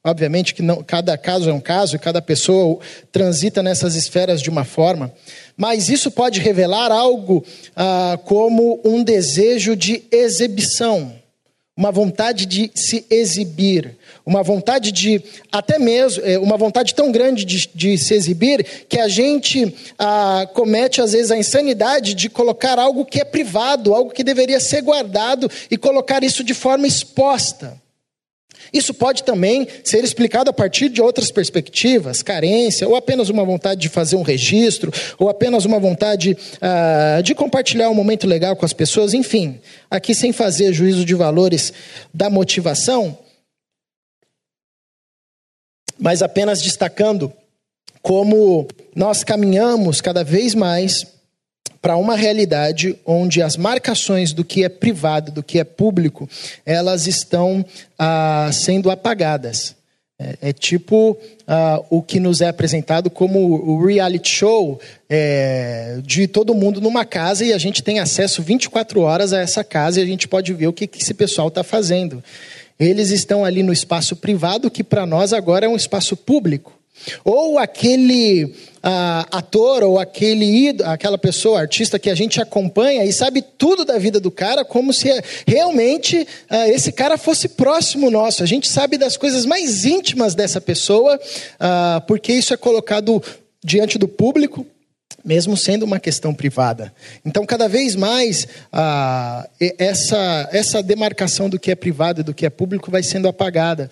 obviamente 0.04 0.54
que 0.54 0.62
não, 0.62 0.82
cada 0.82 1.16
caso 1.18 1.48
é 1.50 1.52
um 1.52 1.60
caso 1.60 1.96
e 1.96 1.98
cada 1.98 2.22
pessoa 2.22 2.78
transita 3.12 3.62
nessas 3.62 3.94
esferas 3.94 4.40
de 4.40 4.50
uma 4.50 4.64
forma, 4.64 5.12
mas 5.56 5.88
isso 5.88 6.10
pode 6.10 6.40
revelar 6.40 6.90
algo 6.90 7.44
ah, 7.76 8.18
como 8.24 8.80
um 8.84 9.02
desejo 9.02 9.76
de 9.76 10.02
exibição, 10.10 11.14
uma 11.76 11.90
vontade 11.90 12.46
de 12.46 12.70
se 12.74 13.04
exibir, 13.10 13.96
uma 14.24 14.42
vontade 14.42 14.92
de, 14.92 15.22
até 15.50 15.78
mesmo, 15.78 16.22
é, 16.24 16.38
uma 16.38 16.56
vontade 16.56 16.94
tão 16.94 17.10
grande 17.10 17.44
de, 17.44 17.68
de 17.74 17.98
se 17.98 18.14
exibir, 18.14 18.64
que 18.88 18.98
a 18.98 19.08
gente 19.08 19.74
ah, 19.98 20.48
comete 20.52 21.00
às 21.00 21.12
vezes 21.12 21.30
a 21.30 21.36
insanidade 21.36 22.14
de 22.14 22.28
colocar 22.28 22.78
algo 22.78 23.04
que 23.04 23.20
é 23.20 23.24
privado, 23.24 23.94
algo 23.94 24.12
que 24.12 24.24
deveria 24.24 24.60
ser 24.60 24.82
guardado 24.82 25.50
e 25.70 25.76
colocar 25.76 26.22
isso 26.22 26.44
de 26.44 26.54
forma 26.54 26.86
exposta. 26.86 27.80
Isso 28.72 28.94
pode 28.94 29.24
também 29.24 29.66
ser 29.82 30.04
explicado 30.04 30.50
a 30.50 30.52
partir 30.52 30.88
de 30.88 31.02
outras 31.02 31.30
perspectivas, 31.30 32.22
carência, 32.22 32.86
ou 32.86 32.94
apenas 32.94 33.28
uma 33.28 33.44
vontade 33.44 33.80
de 33.80 33.88
fazer 33.88 34.16
um 34.16 34.22
registro, 34.22 34.92
ou 35.18 35.28
apenas 35.28 35.64
uma 35.64 35.80
vontade 35.80 36.36
ah, 36.60 37.20
de 37.22 37.34
compartilhar 37.34 37.90
um 37.90 37.94
momento 37.94 38.26
legal 38.26 38.54
com 38.54 38.64
as 38.64 38.72
pessoas, 38.72 39.14
enfim. 39.14 39.60
Aqui, 39.90 40.14
sem 40.14 40.32
fazer 40.32 40.72
juízo 40.72 41.04
de 41.04 41.14
valores 41.14 41.72
da 42.14 42.30
motivação, 42.30 43.18
mas 46.00 46.22
apenas 46.22 46.62
destacando 46.62 47.32
como 48.02 48.66
nós 48.96 49.22
caminhamos 49.22 50.00
cada 50.00 50.24
vez 50.24 50.54
mais 50.54 51.06
para 51.82 51.96
uma 51.96 52.16
realidade 52.16 52.98
onde 53.06 53.42
as 53.42 53.56
marcações 53.56 54.32
do 54.32 54.44
que 54.44 54.64
é 54.64 54.68
privado, 54.68 55.30
do 55.32 55.42
que 55.42 55.58
é 55.58 55.64
público, 55.64 56.28
elas 56.64 57.06
estão 57.06 57.64
ah, 57.98 58.50
sendo 58.52 58.90
apagadas. 58.90 59.74
É, 60.22 60.50
é 60.50 60.52
tipo 60.52 61.12
uh, 61.12 61.86
o 61.88 62.02
que 62.02 62.20
nos 62.20 62.42
é 62.42 62.48
apresentado 62.48 63.08
como 63.08 63.38
o 63.38 63.82
reality 63.82 64.28
show 64.28 64.78
é, 65.08 65.98
de 66.04 66.28
todo 66.28 66.54
mundo 66.54 66.78
numa 66.78 67.06
casa 67.06 67.42
e 67.42 67.54
a 67.54 67.58
gente 67.58 67.82
tem 67.82 68.00
acesso 68.00 68.42
24 68.42 69.00
horas 69.00 69.32
a 69.32 69.40
essa 69.40 69.64
casa 69.64 69.98
e 69.98 70.02
a 70.02 70.06
gente 70.06 70.28
pode 70.28 70.52
ver 70.52 70.66
o 70.66 70.74
que, 70.74 70.86
que 70.86 71.02
esse 71.02 71.14
pessoal 71.14 71.48
está 71.48 71.64
fazendo. 71.64 72.22
Eles 72.80 73.10
estão 73.10 73.44
ali 73.44 73.62
no 73.62 73.74
espaço 73.74 74.16
privado, 74.16 74.70
que 74.70 74.82
para 74.82 75.04
nós 75.04 75.34
agora 75.34 75.66
é 75.66 75.68
um 75.68 75.76
espaço 75.76 76.16
público. 76.16 76.80
Ou 77.24 77.58
aquele 77.58 78.54
ah, 78.82 79.26
ator 79.30 79.82
ou 79.82 79.98
aquele 79.98 80.74
aquela 80.84 81.18
pessoa, 81.18 81.60
artista 81.60 81.98
que 81.98 82.10
a 82.10 82.14
gente 82.14 82.40
acompanha 82.40 83.04
e 83.04 83.12
sabe 83.12 83.42
tudo 83.42 83.84
da 83.84 83.98
vida 83.98 84.18
do 84.18 84.30
cara, 84.30 84.64
como 84.64 84.92
se 84.92 85.08
realmente 85.46 86.26
ah, 86.48 86.68
esse 86.68 86.92
cara 86.92 87.16
fosse 87.16 87.48
próximo 87.50 88.10
nosso. 88.10 88.42
A 88.42 88.46
gente 88.46 88.68
sabe 88.68 88.96
das 88.96 89.16
coisas 89.16 89.46
mais 89.46 89.84
íntimas 89.84 90.34
dessa 90.34 90.60
pessoa, 90.60 91.18
ah, 91.58 92.02
porque 92.06 92.32
isso 92.32 92.54
é 92.54 92.56
colocado 92.56 93.22
diante 93.62 93.98
do 93.98 94.08
público, 94.08 94.66
mesmo 95.24 95.56
sendo 95.56 95.84
uma 95.84 96.00
questão 96.00 96.34
privada. 96.34 96.92
Então, 97.24 97.44
cada 97.44 97.68
vez 97.68 97.94
mais, 97.94 98.46
ah, 98.72 99.48
essa, 99.78 100.48
essa 100.52 100.82
demarcação 100.82 101.48
do 101.48 101.58
que 101.58 101.70
é 101.70 101.74
privado 101.74 102.20
e 102.20 102.24
do 102.24 102.34
que 102.34 102.46
é 102.46 102.50
público 102.50 102.90
vai 102.90 103.02
sendo 103.02 103.28
apagada. 103.28 103.90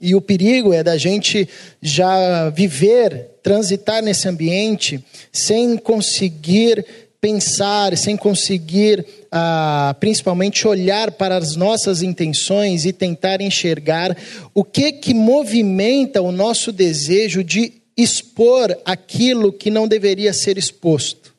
E 0.00 0.14
o 0.14 0.20
perigo 0.20 0.72
é 0.72 0.82
da 0.82 0.98
gente 0.98 1.48
já 1.80 2.50
viver, 2.50 3.30
transitar 3.42 4.02
nesse 4.02 4.28
ambiente 4.28 5.02
sem 5.32 5.76
conseguir 5.76 6.84
pensar, 7.24 7.96
sem 7.96 8.18
conseguir, 8.18 9.02
ah, 9.32 9.96
principalmente, 9.98 10.68
olhar 10.68 11.10
para 11.12 11.38
as 11.38 11.56
nossas 11.56 12.02
intenções 12.02 12.84
e 12.84 12.92
tentar 12.92 13.40
enxergar 13.40 14.14
o 14.52 14.62
que 14.62 14.92
que 14.92 15.14
movimenta 15.14 16.20
o 16.20 16.30
nosso 16.30 16.70
desejo 16.70 17.42
de 17.42 17.72
expor 17.96 18.76
aquilo 18.84 19.52
que 19.52 19.70
não 19.70 19.86
deveria 19.86 20.32
ser 20.32 20.58
exposto. 20.58 21.34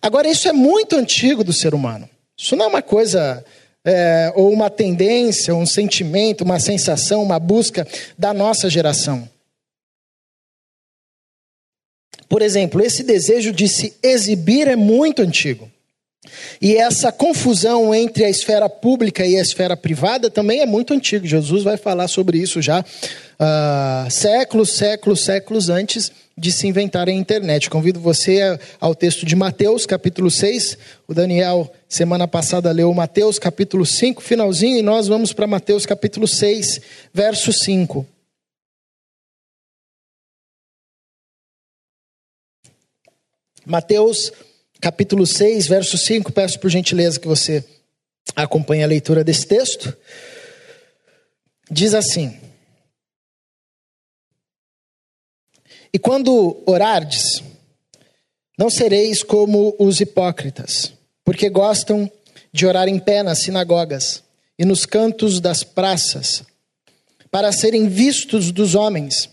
Agora, 0.00 0.28
isso 0.28 0.48
é 0.48 0.52
muito 0.52 0.96
antigo 0.96 1.44
do 1.44 1.52
ser 1.52 1.74
humano. 1.74 2.08
Isso 2.36 2.56
não 2.56 2.66
é 2.66 2.68
uma 2.68 2.82
coisa 2.82 3.44
é, 3.84 4.32
ou 4.34 4.52
uma 4.52 4.68
tendência, 4.68 5.54
um 5.54 5.66
sentimento, 5.66 6.42
uma 6.44 6.58
sensação, 6.58 7.22
uma 7.22 7.38
busca 7.38 7.86
da 8.18 8.34
nossa 8.34 8.68
geração. 8.68 9.28
Por 12.28 12.42
exemplo, 12.42 12.82
esse 12.82 13.02
desejo 13.02 13.52
de 13.52 13.68
se 13.68 13.94
exibir 14.02 14.66
é 14.66 14.76
muito 14.76 15.22
antigo. 15.22 15.70
E 16.60 16.76
essa 16.76 17.10
confusão 17.10 17.94
entre 17.94 18.24
a 18.24 18.30
esfera 18.30 18.68
pública 18.68 19.26
e 19.26 19.36
a 19.36 19.40
esfera 19.40 19.76
privada 19.76 20.30
também 20.30 20.60
é 20.60 20.66
muito 20.66 20.94
antigo. 20.94 21.26
Jesus 21.26 21.64
vai 21.64 21.76
falar 21.76 22.08
sobre 22.08 22.38
isso 22.38 22.62
já 22.62 22.84
uh, 23.42 24.10
séculos, 24.10 24.76
séculos, 24.76 25.24
séculos 25.24 25.68
antes 25.68 26.12
de 26.38 26.52
se 26.52 26.66
inventar 26.66 27.08
a 27.08 27.12
internet. 27.12 27.68
Convido 27.68 28.00
você 28.00 28.58
ao 28.80 28.94
texto 28.94 29.26
de 29.26 29.34
Mateus, 29.34 29.84
capítulo 29.84 30.30
6. 30.30 30.78
O 31.08 31.14
Daniel, 31.14 31.70
semana 31.88 32.28
passada, 32.28 32.70
leu 32.70 32.92
Mateus, 32.94 33.38
capítulo 33.38 33.84
5, 33.84 34.22
finalzinho, 34.22 34.78
e 34.78 34.82
nós 34.82 35.08
vamos 35.08 35.32
para 35.32 35.46
Mateus, 35.46 35.84
capítulo 35.84 36.26
6, 36.26 36.80
verso 37.12 37.52
5. 37.52 38.06
Mateus 43.64 44.32
capítulo 44.80 45.26
6, 45.26 45.68
verso 45.68 45.96
5. 45.96 46.32
Peço 46.32 46.58
por 46.58 46.70
gentileza 46.70 47.20
que 47.20 47.28
você 47.28 47.64
acompanhe 48.34 48.82
a 48.82 48.88
leitura 48.88 49.22
desse 49.22 49.46
texto. 49.46 49.96
Diz 51.70 51.94
assim: 51.94 52.36
E 55.94 55.98
quando 55.98 56.62
orardes, 56.64 57.42
não 58.58 58.70
sereis 58.70 59.22
como 59.22 59.76
os 59.78 60.00
hipócritas, 60.00 60.92
porque 61.22 61.50
gostam 61.50 62.10
de 62.50 62.66
orar 62.66 62.88
em 62.88 62.98
pé 62.98 63.22
nas 63.22 63.42
sinagogas 63.42 64.22
e 64.58 64.64
nos 64.64 64.86
cantos 64.86 65.40
das 65.40 65.62
praças, 65.62 66.44
para 67.30 67.52
serem 67.52 67.88
vistos 67.88 68.52
dos 68.52 68.74
homens. 68.74 69.28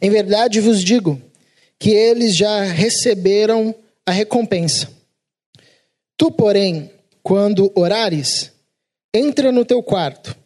Em 0.00 0.10
verdade 0.10 0.60
vos 0.60 0.82
digo 0.82 1.20
que 1.78 1.90
eles 1.90 2.36
já 2.36 2.62
receberam 2.62 3.74
a 4.04 4.10
recompensa. 4.10 4.88
Tu, 6.16 6.30
porém, 6.30 6.90
quando 7.22 7.70
orares, 7.74 8.52
entra 9.12 9.52
no 9.52 9.64
teu 9.64 9.82
quarto 9.82 10.36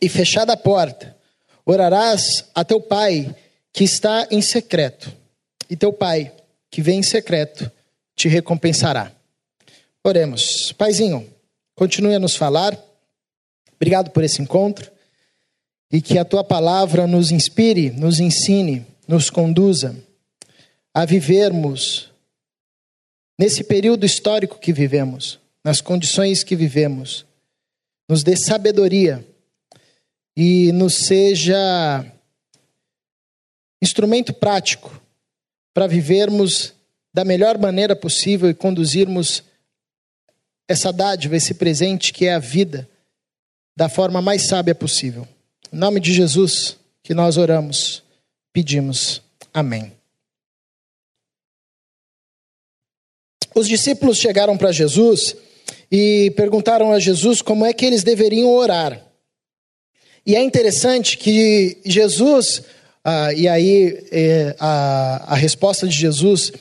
e 0.00 0.08
fechada 0.08 0.52
a 0.52 0.56
porta, 0.56 1.16
orarás 1.64 2.44
a 2.54 2.64
teu 2.64 2.80
pai 2.80 3.34
que 3.72 3.84
está 3.84 4.28
em 4.30 4.42
secreto, 4.42 5.12
e 5.68 5.76
teu 5.76 5.92
pai 5.92 6.32
que 6.70 6.82
vem 6.82 6.98
em 6.98 7.02
secreto 7.02 7.70
te 8.14 8.28
recompensará. 8.28 9.12
Oremos. 10.04 10.72
Paizinho, 10.72 11.28
continue 11.74 12.14
a 12.14 12.18
nos 12.18 12.36
falar. 12.36 12.76
Obrigado 13.76 14.10
por 14.10 14.22
esse 14.22 14.42
encontro 14.42 14.90
e 15.90 16.00
que 16.00 16.18
a 16.18 16.24
tua 16.24 16.42
palavra 16.42 17.06
nos 17.06 17.30
inspire, 17.30 17.90
nos 17.90 18.18
ensine, 18.18 18.86
nos 19.06 19.28
conduza 19.28 19.94
a 20.94 21.04
vivermos 21.04 22.10
nesse 23.38 23.64
período 23.64 24.06
histórico 24.06 24.58
que 24.58 24.72
vivemos, 24.72 25.38
nas 25.64 25.80
condições 25.80 26.42
que 26.42 26.56
vivemos, 26.56 27.26
nos 28.08 28.22
dê 28.22 28.36
sabedoria 28.36 29.26
e 30.36 30.72
nos 30.72 31.06
seja 31.06 32.06
instrumento 33.82 34.32
prático 34.32 35.02
para 35.74 35.88
vivermos 35.88 36.72
da 37.12 37.24
melhor 37.24 37.58
maneira 37.58 37.96
possível 37.96 38.48
e 38.48 38.54
conduzirmos 38.54 39.42
essa 40.68 40.92
dádiva, 40.92 41.36
esse 41.36 41.54
presente 41.54 42.12
que 42.12 42.26
é 42.26 42.34
a 42.34 42.38
vida, 42.38 42.88
da 43.76 43.88
forma 43.88 44.22
mais 44.22 44.46
sábia 44.46 44.74
possível. 44.74 45.26
Em 45.72 45.76
nome 45.76 45.98
de 45.98 46.14
Jesus 46.14 46.78
que 47.02 47.12
nós 47.12 47.36
oramos, 47.36 48.02
pedimos. 48.52 49.20
Amém. 49.52 49.92
Os 53.54 53.66
discípulos 53.66 54.18
chegaram 54.18 54.56
para 54.56 54.72
Jesus 54.72 55.36
e 55.90 56.30
perguntaram 56.36 56.92
a 56.92 56.98
Jesus 56.98 57.42
como 57.42 57.66
é 57.66 57.72
que 57.72 57.84
eles 57.84 58.02
deveriam 58.02 58.48
orar. 58.48 59.04
E 60.24 60.36
é 60.36 60.42
interessante 60.42 61.18
que 61.18 61.78
Jesus, 61.84 62.62
ah, 63.04 63.32
e 63.32 63.48
aí 63.48 64.04
eh, 64.12 64.54
a, 64.60 65.32
a 65.32 65.34
resposta 65.34 65.88
de 65.88 65.96
Jesus 65.96 66.52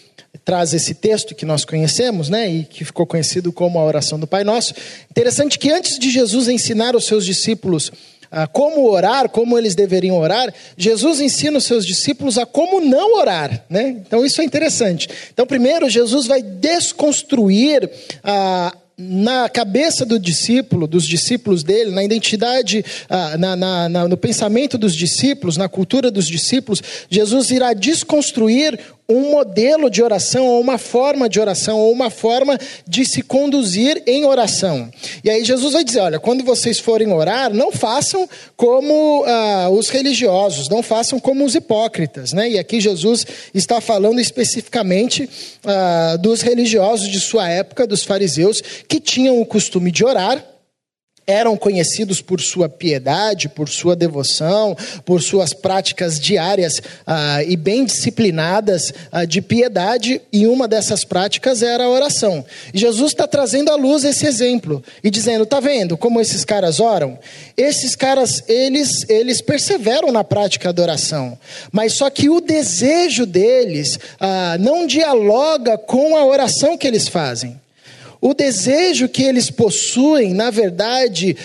traz 0.43 0.74
esse 0.74 0.95
texto 0.95 1.36
que 1.36 1.45
nós 1.45 1.63
conhecemos, 1.63 2.29
né, 2.29 2.50
e 2.50 2.63
que 2.63 2.83
ficou 2.83 3.05
conhecido 3.05 3.51
como 3.51 3.77
a 3.77 3.86
oração 3.86 4.19
do 4.19 4.25
Pai 4.25 4.43
Nosso. 4.43 4.74
Interessante 5.10 5.60
que 5.60 5.69
antes 5.69 6.00
de 6.00 6.10
Jesus 6.10 6.48
ensinar 6.48 6.95
os 6.95 7.05
seus 7.05 7.25
discípulos 7.25 7.91
a 8.31 8.48
como 8.48 8.89
orar, 8.89 9.29
como 9.29 9.57
eles 9.57 9.75
deveriam 9.75 10.17
orar, 10.17 10.53
Jesus 10.77 11.19
ensina 11.19 11.57
os 11.57 11.65
seus 11.65 11.86
discípulos 11.86 12.38
a 12.38 12.45
como 12.45 12.79
não 12.79 13.19
orar, 13.19 13.65
né? 13.69 13.89
Então 14.07 14.25
isso 14.25 14.41
é 14.41 14.45
interessante. 14.45 15.10
Então 15.33 15.45
primeiro 15.45 15.89
Jesus 15.89 16.27
vai 16.27 16.41
desconstruir 16.41 17.89
a 18.24 18.74
na 19.01 19.50
cabeça 19.50 20.05
do 20.05 20.20
discípulo, 20.20 20.86
dos 20.86 21.08
discípulos 21.08 21.63
dele, 21.63 21.91
na 21.91 22.03
identidade, 22.03 22.86
ah, 23.10 23.38
na, 23.38 23.55
na, 23.55 23.89
na, 23.89 24.08
no 24.08 24.15
pensamento 24.15 24.77
dos 24.77 24.96
discípulos, 24.96 25.58
na 25.58 25.67
cultura 25.67 26.12
dos 26.12 26.27
discípulos, 26.27 26.81
Jesus 27.10 27.50
irá 27.50 27.74
desconstruir 27.74 28.79
um 29.15 29.31
modelo 29.31 29.89
de 29.89 30.01
oração, 30.01 30.45
ou 30.47 30.61
uma 30.61 30.77
forma 30.77 31.29
de 31.29 31.39
oração, 31.39 31.77
ou 31.79 31.91
uma 31.91 32.09
forma 32.09 32.57
de 32.87 33.05
se 33.05 33.21
conduzir 33.21 34.01
em 34.05 34.25
oração. 34.25 34.89
E 35.23 35.29
aí 35.29 35.43
Jesus 35.43 35.73
vai 35.73 35.83
dizer: 35.83 35.99
olha, 35.99 36.19
quando 36.19 36.43
vocês 36.43 36.79
forem 36.79 37.11
orar, 37.11 37.53
não 37.53 37.71
façam 37.71 38.27
como 38.55 39.23
ah, 39.25 39.69
os 39.69 39.89
religiosos, 39.89 40.69
não 40.69 40.83
façam 40.83 41.19
como 41.19 41.45
os 41.45 41.55
hipócritas. 41.55 42.33
Né? 42.33 42.51
E 42.51 42.59
aqui 42.59 42.79
Jesus 42.79 43.25
está 43.53 43.79
falando 43.81 44.19
especificamente 44.19 45.29
ah, 45.65 46.17
dos 46.19 46.41
religiosos 46.41 47.07
de 47.07 47.19
sua 47.19 47.49
época, 47.49 47.87
dos 47.87 48.03
fariseus, 48.03 48.61
que 48.87 48.99
tinham 48.99 49.39
o 49.39 49.45
costume 49.45 49.91
de 49.91 50.03
orar 50.03 50.50
eram 51.25 51.55
conhecidos 51.55 52.21
por 52.21 52.41
sua 52.41 52.67
piedade, 52.67 53.47
por 53.47 53.69
sua 53.69 53.95
devoção, 53.95 54.75
por 55.05 55.21
suas 55.21 55.53
práticas 55.53 56.19
diárias 56.19 56.81
ah, 57.05 57.43
e 57.43 57.55
bem 57.55 57.85
disciplinadas 57.85 58.91
ah, 59.11 59.23
de 59.23 59.41
piedade, 59.41 60.21
e 60.31 60.47
uma 60.47 60.67
dessas 60.67 61.05
práticas 61.05 61.61
era 61.61 61.85
a 61.85 61.89
oração. 61.89 62.43
E 62.73 62.77
Jesus 62.77 63.11
está 63.11 63.27
trazendo 63.27 63.71
à 63.71 63.75
luz 63.75 64.03
esse 64.03 64.25
exemplo 64.25 64.83
e 65.03 65.09
dizendo: 65.09 65.45
tá 65.45 65.59
vendo 65.59 65.95
como 65.95 66.19
esses 66.19 66.43
caras 66.43 66.79
oram? 66.79 67.17
Esses 67.55 67.95
caras, 67.95 68.43
eles, 68.47 69.07
eles 69.07 69.41
perseveram 69.41 70.11
na 70.11 70.23
prática 70.23 70.73
da 70.73 70.81
oração, 70.81 71.37
mas 71.71 71.93
só 71.93 72.09
que 72.09 72.29
o 72.29 72.41
desejo 72.41 73.25
deles 73.25 73.99
ah, 74.19 74.57
não 74.59 74.87
dialoga 74.87 75.77
com 75.77 76.17
a 76.17 76.25
oração 76.25 76.77
que 76.77 76.87
eles 76.87 77.07
fazem. 77.07 77.60
O 78.21 78.35
desejo 78.35 79.09
que 79.09 79.23
eles 79.23 79.49
possuem, 79.49 80.31
na 80.31 80.51
verdade, 80.51 81.35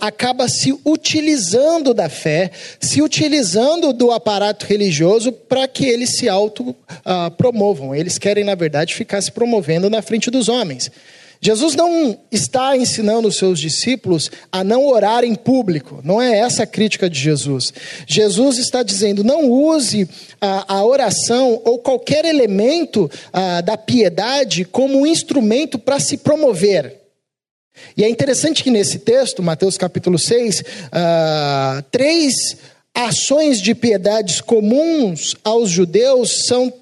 acaba 0.00 0.48
se 0.48 0.76
utilizando 0.84 1.94
da 1.94 2.08
fé, 2.08 2.50
se 2.80 3.00
utilizando 3.00 3.92
do 3.92 4.10
aparato 4.10 4.66
religioso 4.66 5.30
para 5.30 5.68
que 5.68 5.86
eles 5.86 6.16
se 6.16 6.28
auto-promovam. 6.28 7.94
Eles 7.94 8.18
querem, 8.18 8.42
na 8.42 8.56
verdade, 8.56 8.94
ficar 8.94 9.22
se 9.22 9.30
promovendo 9.30 9.88
na 9.88 10.02
frente 10.02 10.28
dos 10.28 10.48
homens. 10.48 10.90
Jesus 11.44 11.74
não 11.74 12.18
está 12.32 12.74
ensinando 12.74 13.28
os 13.28 13.36
seus 13.36 13.60
discípulos 13.60 14.30
a 14.50 14.64
não 14.64 14.86
orar 14.86 15.24
em 15.24 15.34
público, 15.34 16.00
não 16.02 16.20
é 16.20 16.38
essa 16.38 16.62
a 16.62 16.66
crítica 16.66 17.10
de 17.10 17.20
Jesus. 17.20 17.70
Jesus 18.06 18.56
está 18.56 18.82
dizendo: 18.82 19.22
não 19.22 19.50
use 19.50 20.08
a, 20.40 20.76
a 20.76 20.84
oração 20.86 21.60
ou 21.62 21.78
qualquer 21.78 22.24
elemento 22.24 23.10
a, 23.30 23.60
da 23.60 23.76
piedade 23.76 24.64
como 24.64 25.00
um 25.00 25.06
instrumento 25.06 25.78
para 25.78 26.00
se 26.00 26.16
promover. 26.16 26.98
E 27.94 28.02
é 28.02 28.08
interessante 28.08 28.64
que 28.64 28.70
nesse 28.70 29.00
texto, 29.00 29.42
Mateus 29.42 29.76
capítulo 29.76 30.18
6, 30.18 30.60
uh, 30.60 30.64
ah, 30.92 31.84
três 31.90 32.56
ações 32.94 33.60
de 33.60 33.74
piedades 33.74 34.40
comuns 34.40 35.36
aos 35.44 35.68
judeus 35.68 36.46
são 36.46 36.72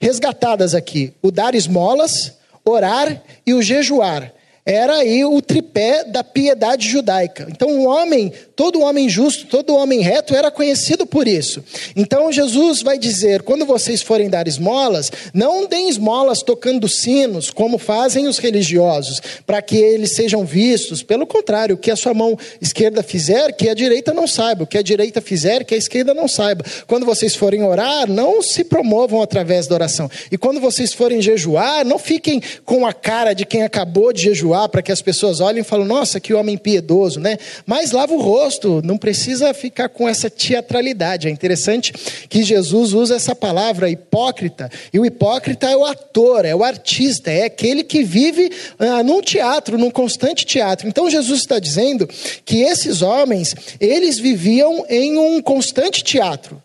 resgatadas 0.00 0.74
aqui: 0.74 1.12
o 1.22 1.30
dar 1.30 1.54
esmolas 1.54 2.36
orar 2.68 3.22
e 3.46 3.54
o 3.54 3.62
jejuar 3.62 4.32
era 4.64 4.96
aí 4.96 5.24
o 5.24 5.40
tripé 5.40 6.04
da 6.04 6.22
piedade 6.22 6.86
judaica. 6.86 7.46
Então, 7.50 7.70
o 7.70 7.86
homem, 7.86 8.32
todo 8.58 8.80
homem 8.80 9.08
justo, 9.08 9.46
todo 9.46 9.76
homem 9.76 10.00
reto 10.00 10.34
era 10.34 10.50
conhecido 10.50 11.06
por 11.06 11.28
isso. 11.28 11.62
Então, 11.94 12.32
Jesus 12.32 12.82
vai 12.82 12.98
dizer: 12.98 13.42
quando 13.42 13.64
vocês 13.64 14.02
forem 14.02 14.28
dar 14.28 14.48
esmolas, 14.48 15.12
não 15.32 15.64
deem 15.64 15.88
esmolas 15.88 16.42
tocando 16.42 16.88
sinos, 16.88 17.50
como 17.52 17.78
fazem 17.78 18.26
os 18.26 18.38
religiosos, 18.38 19.22
para 19.46 19.62
que 19.62 19.76
eles 19.76 20.16
sejam 20.16 20.44
vistos. 20.44 21.04
Pelo 21.04 21.24
contrário, 21.24 21.76
o 21.76 21.78
que 21.78 21.88
a 21.88 21.94
sua 21.94 22.12
mão 22.12 22.36
esquerda 22.60 23.00
fizer, 23.00 23.52
que 23.52 23.68
a 23.68 23.74
direita 23.74 24.12
não 24.12 24.26
saiba. 24.26 24.64
O 24.64 24.66
que 24.66 24.76
a 24.76 24.82
direita 24.82 25.20
fizer, 25.20 25.62
que 25.62 25.76
a 25.76 25.78
esquerda 25.78 26.12
não 26.12 26.26
saiba. 26.26 26.64
Quando 26.88 27.06
vocês 27.06 27.36
forem 27.36 27.62
orar, 27.62 28.10
não 28.10 28.42
se 28.42 28.64
promovam 28.64 29.22
através 29.22 29.68
da 29.68 29.76
oração. 29.76 30.10
E 30.32 30.36
quando 30.36 30.60
vocês 30.60 30.92
forem 30.92 31.22
jejuar, 31.22 31.84
não 31.84 31.96
fiquem 31.96 32.42
com 32.64 32.84
a 32.84 32.92
cara 32.92 33.34
de 33.34 33.46
quem 33.46 33.62
acabou 33.62 34.12
de 34.12 34.22
jejuar 34.22 34.68
para 34.68 34.82
que 34.82 34.90
as 34.90 35.00
pessoas 35.00 35.38
olhem 35.38 35.60
e 35.60 35.64
falem, 35.64 35.86
nossa, 35.86 36.18
que 36.18 36.34
homem 36.34 36.58
piedoso, 36.58 37.20
né? 37.20 37.38
Mas 37.64 37.92
lava 37.92 38.12
o 38.12 38.20
rosto, 38.20 38.47
não 38.82 38.96
precisa 38.96 39.52
ficar 39.52 39.88
com 39.88 40.08
essa 40.08 40.30
teatralidade. 40.30 41.28
É 41.28 41.30
interessante 41.30 41.92
que 42.28 42.42
Jesus 42.42 42.92
usa 42.92 43.16
essa 43.16 43.34
palavra 43.34 43.90
hipócrita, 43.90 44.70
e 44.92 44.98
o 44.98 45.04
hipócrita 45.04 45.68
é 45.68 45.76
o 45.76 45.84
ator, 45.84 46.44
é 46.44 46.54
o 46.54 46.64
artista, 46.64 47.30
é 47.30 47.44
aquele 47.44 47.84
que 47.84 48.02
vive 48.02 48.50
ah, 48.78 49.02
num 49.02 49.20
teatro, 49.20 49.76
num 49.76 49.90
constante 49.90 50.46
teatro. 50.46 50.88
Então 50.88 51.10
Jesus 51.10 51.40
está 51.40 51.58
dizendo 51.58 52.08
que 52.44 52.62
esses 52.62 53.02
homens, 53.02 53.54
eles 53.80 54.18
viviam 54.18 54.84
em 54.88 55.18
um 55.18 55.40
constante 55.42 56.02
teatro. 56.02 56.62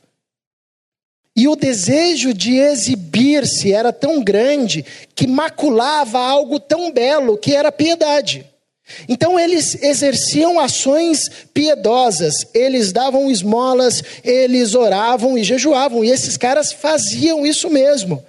E 1.36 1.48
o 1.48 1.56
desejo 1.56 2.32
de 2.34 2.58
exibir-se 2.58 3.74
era 3.74 3.92
tão 3.92 4.24
grande 4.24 4.86
que 5.16 5.26
maculava 5.26 6.20
algo 6.20 6.60
tão 6.60 6.92
belo 6.92 7.38
que 7.38 7.56
era 7.56 7.72
piedade. 7.72 8.46
Então 9.08 9.40
eles 9.40 9.82
exerciam 9.82 10.60
ações 10.60 11.30
piedosas, 11.54 12.34
eles 12.54 12.92
davam 12.92 13.30
esmolas, 13.30 14.04
eles 14.24 14.76
oravam 14.76 15.38
e 15.38 15.44
jejuavam, 15.44 16.04
e 16.04 16.10
esses 16.10 16.38
caras 16.38 16.72
faziam 16.72 17.46
isso 17.46 17.70
mesmo. 17.70 18.24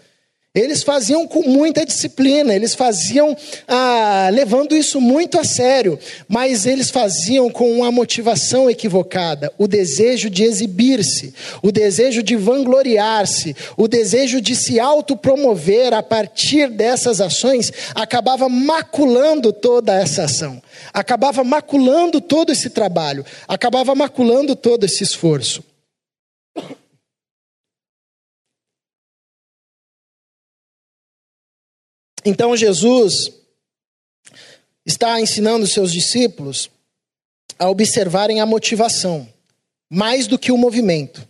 Eles 0.55 0.85
faziam 0.85 1.27
com 1.27 1.43
muita 1.43 1.85
disciplina, 1.85 2.55
eles 2.55 2.77
faziam 2.77 3.37
ah, 3.67 4.31
levando 4.33 4.77
isso 4.77 5.01
muito 5.01 5.37
a 5.37 5.43
sério, 5.43 5.99
mas 6.29 6.65
eles 6.65 6.91
faziam 6.91 7.51
com 7.51 7.73
uma 7.73 7.91
motivação 7.91 8.71
equivocada: 8.71 9.53
o 9.59 9.67
desejo 9.67 10.31
de 10.31 10.45
exibir-se, 10.45 11.35
o 11.61 11.73
desejo 11.73 12.23
de 12.23 12.37
vangloriar-se, 12.37 13.57
o 13.77 13.89
desejo 13.89 14.41
de 14.41 14.55
se 14.55 14.79
autopromover 14.79 15.93
a 15.93 16.05
partir 16.05 16.71
dessas 16.71 17.21
ações, 17.21 17.73
acabava 17.93 18.49
maculando 18.49 19.53
toda 19.53 19.93
essa 19.93 20.23
ação, 20.23 20.63
acabava 20.93 21.43
maculando 21.43 22.21
todo 22.21 22.53
esse 22.53 22.71
trabalho, 22.71 23.27
acabava 23.49 23.93
maculando 23.97 24.55
todo 24.55 24.85
esse 24.85 25.03
esforço. 25.03 25.65
Então 32.25 32.57
Jesus 32.57 33.33
está 34.87 35.21
ensinando 35.21 35.67
seus 35.67 35.93
discípulos 35.93 36.71
a 37.59 37.69
observarem 37.69 38.41
a 38.41 38.47
motivação, 38.47 39.29
mais 39.91 40.27
do 40.27 40.39
que 40.39 40.51
o 40.51 40.59
movimento. 40.59 41.27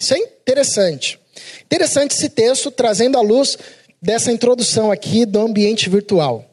Isso 0.00 0.14
é 0.14 0.18
interessante. 0.18 1.18
Interessante 1.64 2.12
esse 2.12 2.28
texto 2.28 2.70
trazendo 2.70 3.18
à 3.18 3.20
luz 3.20 3.56
dessa 4.00 4.32
introdução 4.32 4.90
aqui 4.90 5.24
do 5.24 5.40
ambiente 5.40 5.88
virtual. 5.88 6.44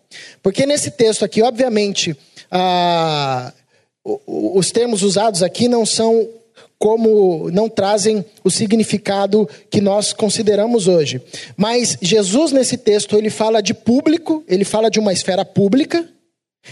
Porque 0.41 0.65
nesse 0.65 0.91
texto 0.91 1.25
aqui, 1.25 1.41
obviamente, 1.41 2.15
ah, 2.51 3.51
os 4.03 4.71
termos 4.71 5.01
usados 5.01 5.41
aqui 5.41 5.67
não 5.67 5.85
são 5.85 6.29
como 6.83 7.49
não 7.49 7.69
trazem 7.69 8.25
o 8.43 8.51
significado 8.51 9.47
que 9.71 9.79
nós 9.79 10.11
consideramos 10.11 10.85
hoje. 10.85 11.21
Mas 11.55 11.97
Jesus 12.01 12.51
nesse 12.51 12.75
texto 12.75 13.17
ele 13.17 13.29
fala 13.29 13.61
de 13.61 13.73
público, 13.73 14.43
ele 14.49 14.65
fala 14.65 14.91
de 14.91 14.99
uma 14.99 15.13
esfera 15.13 15.45
pública. 15.45 16.05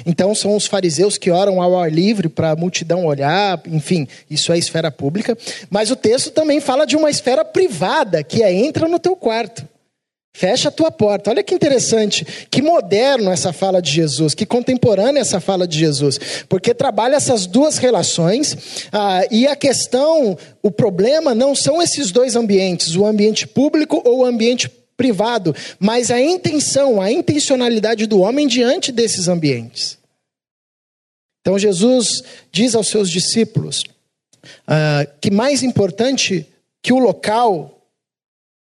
Então 0.05 0.35
são 0.35 0.53
os 0.53 0.65
fariseus 0.65 1.17
que 1.17 1.31
oram 1.31 1.61
ao 1.61 1.79
ar 1.79 1.89
livre 1.89 2.27
para 2.27 2.51
a 2.51 2.55
multidão 2.57 3.05
olhar, 3.05 3.61
enfim, 3.67 4.05
isso 4.29 4.51
é 4.51 4.57
esfera 4.57 4.91
pública. 4.91 5.37
Mas 5.69 5.91
o 5.91 5.95
texto 5.95 6.29
também 6.29 6.59
fala 6.59 6.85
de 6.85 6.97
uma 6.97 7.09
esfera 7.09 7.45
privada, 7.45 8.21
que 8.21 8.43
é 8.43 8.53
entra 8.53 8.89
no 8.89 8.99
teu 8.99 9.15
quarto. 9.15 9.65
Fecha 10.33 10.69
a 10.69 10.71
tua 10.71 10.89
porta. 10.89 11.29
Olha 11.29 11.43
que 11.43 11.53
interessante, 11.53 12.25
que 12.49 12.61
moderno 12.61 13.29
essa 13.31 13.51
fala 13.51 13.81
de 13.81 13.91
Jesus, 13.91 14.33
que 14.33 14.45
contemporânea 14.45 15.19
essa 15.19 15.41
fala 15.41 15.67
de 15.67 15.77
Jesus, 15.77 16.19
porque 16.47 16.73
trabalha 16.73 17.17
essas 17.17 17.45
duas 17.45 17.77
relações 17.77 18.87
ah, 18.93 19.21
e 19.29 19.45
a 19.45 19.55
questão, 19.55 20.37
o 20.63 20.71
problema 20.71 21.35
não 21.35 21.53
são 21.53 21.81
esses 21.81 22.11
dois 22.11 22.35
ambientes, 22.35 22.95
o 22.95 23.05
ambiente 23.05 23.45
público 23.45 24.01
ou 24.05 24.19
o 24.19 24.25
ambiente 24.25 24.69
privado, 24.95 25.53
mas 25.79 26.09
a 26.09 26.21
intenção, 26.21 27.01
a 27.01 27.11
intencionalidade 27.11 28.05
do 28.05 28.21
homem 28.21 28.47
diante 28.47 28.91
desses 28.91 29.27
ambientes. 29.27 29.97
Então 31.41 31.59
Jesus 31.59 32.23
diz 32.51 32.73
aos 32.73 32.87
seus 32.87 33.09
discípulos 33.09 33.83
ah, 34.65 35.05
que 35.19 35.29
mais 35.29 35.61
importante 35.61 36.47
que 36.81 36.93
o 36.93 36.99
local 36.99 37.80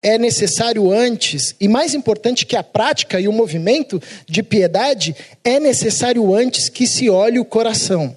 é 0.03 0.19
necessário 0.19 0.91
antes, 0.91 1.55
e 1.61 1.69
mais 1.69 1.95
importante 1.95 2.45
que 2.45 2.57
a 2.57 2.63
prática 2.63 3.21
e 3.21 3.29
o 3.29 3.33
movimento 3.33 4.03
de 4.27 4.43
piedade, 4.43 5.15
é 5.45 5.61
necessário 5.61 6.35
antes 6.35 6.69
que 6.69 6.89
se 6.89 7.09
olhe 7.09 7.39
o 7.39 7.45
coração. 7.45 8.17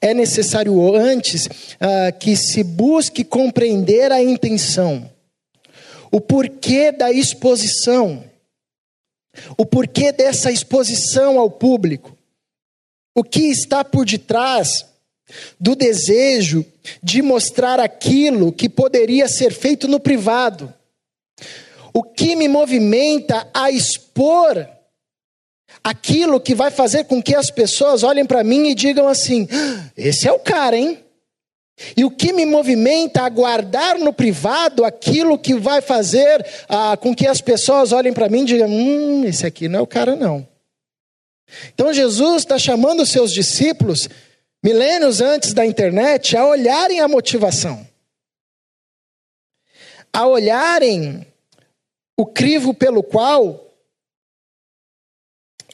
É 0.00 0.12
necessário 0.12 0.94
antes 0.96 1.46
uh, 1.46 2.18
que 2.18 2.34
se 2.34 2.64
busque 2.64 3.22
compreender 3.22 4.10
a 4.10 4.20
intenção, 4.20 5.08
o 6.10 6.20
porquê 6.20 6.90
da 6.90 7.12
exposição, 7.12 8.24
o 9.56 9.64
porquê 9.64 10.10
dessa 10.10 10.50
exposição 10.50 11.38
ao 11.38 11.48
público, 11.48 12.16
o 13.14 13.22
que 13.22 13.42
está 13.42 13.84
por 13.84 14.04
detrás 14.04 14.86
do 15.58 15.74
desejo 15.74 16.64
de 17.02 17.22
mostrar 17.22 17.80
aquilo 17.80 18.52
que 18.52 18.68
poderia 18.68 19.28
ser 19.28 19.52
feito 19.52 19.86
no 19.86 20.00
privado. 20.00 20.72
O 21.92 22.02
que 22.02 22.36
me 22.36 22.48
movimenta 22.48 23.48
a 23.52 23.70
expor 23.70 24.68
aquilo 25.82 26.40
que 26.40 26.54
vai 26.54 26.70
fazer 26.70 27.04
com 27.04 27.22
que 27.22 27.34
as 27.34 27.50
pessoas 27.50 28.02
olhem 28.02 28.24
para 28.24 28.44
mim 28.44 28.68
e 28.68 28.74
digam 28.74 29.08
assim: 29.08 29.48
ah, 29.50 29.90
esse 29.96 30.28
é 30.28 30.32
o 30.32 30.38
cara, 30.38 30.76
hein? 30.76 31.04
E 31.96 32.04
o 32.04 32.10
que 32.10 32.32
me 32.32 32.44
movimenta 32.44 33.22
a 33.22 33.28
guardar 33.28 33.98
no 33.98 34.12
privado 34.12 34.84
aquilo 34.84 35.38
que 35.38 35.54
vai 35.54 35.80
fazer 35.80 36.44
ah, 36.68 36.96
com 36.96 37.14
que 37.14 37.26
as 37.26 37.40
pessoas 37.40 37.92
olhem 37.92 38.12
para 38.12 38.28
mim 38.28 38.42
e 38.42 38.46
digam: 38.46 38.68
hum, 38.68 39.24
esse 39.24 39.46
aqui 39.46 39.68
não 39.68 39.80
é 39.80 39.82
o 39.82 39.86
cara, 39.86 40.16
não. 40.16 40.46
Então 41.72 41.92
Jesus 41.92 42.42
está 42.42 42.58
chamando 42.58 43.00
os 43.02 43.10
seus 43.10 43.32
discípulos 43.32 44.08
milênios 44.62 45.20
antes 45.20 45.52
da 45.52 45.64
internet, 45.64 46.36
a 46.36 46.46
olharem 46.46 47.00
a 47.00 47.08
motivação, 47.08 47.86
a 50.12 50.26
olharem 50.26 51.26
o 52.16 52.26
crivo 52.26 52.74
pelo 52.74 53.02
qual 53.02 53.72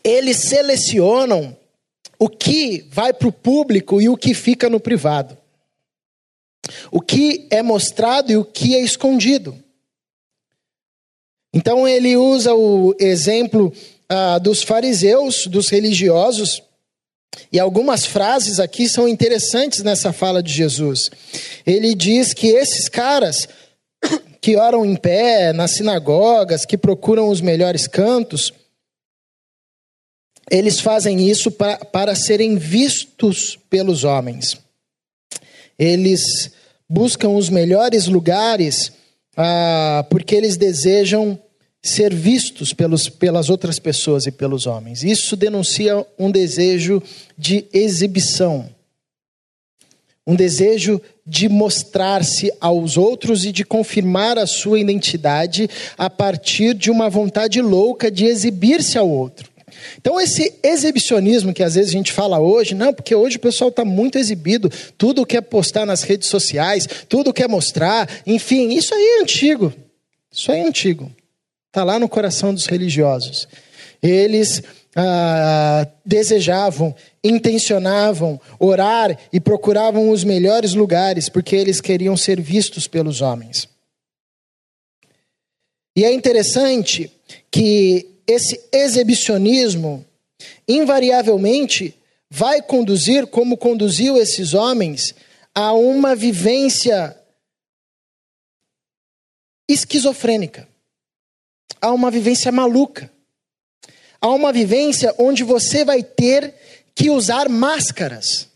eles 0.02 0.48
selecionam 0.48 1.56
o 2.18 2.28
que 2.28 2.86
vai 2.90 3.12
para 3.12 3.28
o 3.28 3.32
público 3.32 4.00
e 4.00 4.08
o 4.08 4.16
que 4.16 4.34
fica 4.34 4.68
no 4.68 4.78
privado. 4.78 5.36
O 6.90 7.00
que 7.00 7.46
é 7.50 7.62
mostrado 7.62 8.30
e 8.30 8.36
o 8.36 8.44
que 8.44 8.74
é 8.74 8.80
escondido. 8.80 9.58
Então 11.52 11.86
ele 11.86 12.16
usa 12.16 12.54
o 12.54 12.94
exemplo 12.98 13.72
ah, 14.08 14.38
dos 14.38 14.62
fariseus, 14.62 15.46
dos 15.46 15.68
religiosos, 15.68 16.62
e 17.52 17.58
algumas 17.58 18.04
frases 18.04 18.58
aqui 18.58 18.88
são 18.88 19.08
interessantes 19.08 19.82
nessa 19.82 20.12
fala 20.12 20.42
de 20.42 20.52
Jesus. 20.52 21.10
Ele 21.66 21.94
diz 21.94 22.34
que 22.34 22.48
esses 22.48 22.88
caras 22.88 23.48
que 24.40 24.56
oram 24.56 24.84
em 24.84 24.96
pé 24.96 25.52
nas 25.52 25.72
sinagogas, 25.72 26.66
que 26.66 26.76
procuram 26.76 27.28
os 27.28 27.40
melhores 27.40 27.86
cantos, 27.86 28.52
eles 30.50 30.80
fazem 30.80 31.28
isso 31.28 31.50
para, 31.50 31.78
para 31.78 32.14
serem 32.14 32.56
vistos 32.56 33.58
pelos 33.70 34.04
homens. 34.04 34.58
Eles 35.78 36.52
buscam 36.88 37.30
os 37.30 37.48
melhores 37.48 38.06
lugares 38.06 38.92
ah, 39.36 40.04
porque 40.10 40.34
eles 40.34 40.56
desejam 40.56 41.38
ser 41.84 42.14
vistos 42.14 42.72
pelos, 42.72 43.10
pelas 43.10 43.50
outras 43.50 43.78
pessoas 43.78 44.24
e 44.24 44.32
pelos 44.32 44.66
homens. 44.66 45.04
Isso 45.04 45.36
denuncia 45.36 46.04
um 46.18 46.30
desejo 46.30 47.02
de 47.36 47.66
exibição, 47.74 48.70
um 50.26 50.34
desejo 50.34 50.98
de 51.26 51.46
mostrar-se 51.46 52.50
aos 52.58 52.96
outros 52.96 53.44
e 53.44 53.52
de 53.52 53.64
confirmar 53.64 54.38
a 54.38 54.46
sua 54.46 54.80
identidade 54.80 55.68
a 55.98 56.08
partir 56.08 56.72
de 56.72 56.90
uma 56.90 57.10
vontade 57.10 57.60
louca 57.60 58.10
de 58.10 58.24
exibir-se 58.24 58.96
ao 58.96 59.08
outro. 59.08 59.52
Então, 59.98 60.18
esse 60.18 60.54
exibicionismo 60.62 61.52
que 61.52 61.62
às 61.62 61.74
vezes 61.74 61.90
a 61.90 61.98
gente 61.98 62.12
fala 62.12 62.40
hoje, 62.40 62.74
não, 62.74 62.94
porque 62.94 63.14
hoje 63.14 63.36
o 63.36 63.40
pessoal 63.40 63.68
está 63.68 63.84
muito 63.84 64.16
exibido, 64.16 64.70
tudo 64.96 65.26
quer 65.26 65.42
postar 65.42 65.84
nas 65.84 66.02
redes 66.02 66.28
sociais, 66.28 66.88
tudo 67.10 67.32
quer 67.32 67.48
mostrar, 67.48 68.08
enfim, 68.26 68.72
isso 68.72 68.94
aí 68.94 69.18
é 69.18 69.20
antigo. 69.20 69.70
Isso 70.32 70.50
aí 70.50 70.60
é 70.60 70.66
antigo. 70.66 71.10
Está 71.74 71.82
lá 71.82 71.98
no 71.98 72.08
coração 72.08 72.54
dos 72.54 72.66
religiosos. 72.66 73.48
Eles 74.00 74.62
ah, 74.94 75.84
desejavam, 76.06 76.94
intencionavam 77.24 78.40
orar 78.60 79.18
e 79.32 79.40
procuravam 79.40 80.08
os 80.10 80.22
melhores 80.22 80.72
lugares 80.72 81.28
porque 81.28 81.56
eles 81.56 81.80
queriam 81.80 82.16
ser 82.16 82.40
vistos 82.40 82.86
pelos 82.86 83.20
homens. 83.20 83.68
E 85.96 86.04
é 86.04 86.12
interessante 86.12 87.10
que 87.50 88.08
esse 88.24 88.68
exibicionismo 88.70 90.06
invariavelmente 90.68 91.92
vai 92.30 92.62
conduzir, 92.62 93.26
como 93.26 93.56
conduziu 93.56 94.16
esses 94.16 94.54
homens, 94.54 95.12
a 95.52 95.72
uma 95.72 96.14
vivência 96.14 97.18
esquizofrênica 99.68 100.72
a 101.84 101.92
uma 101.92 102.10
vivência 102.10 102.50
maluca, 102.50 103.10
a 104.18 104.28
uma 104.30 104.50
vivência 104.50 105.14
onde 105.18 105.44
você 105.44 105.84
vai 105.84 106.02
ter 106.02 106.54
que 106.94 107.10
usar 107.10 107.46
máscaras. 107.46 108.48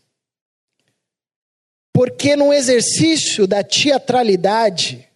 Porque 1.92 2.34
no 2.34 2.54
exercício 2.54 3.46
da 3.46 3.62
teatralidade 3.62 5.06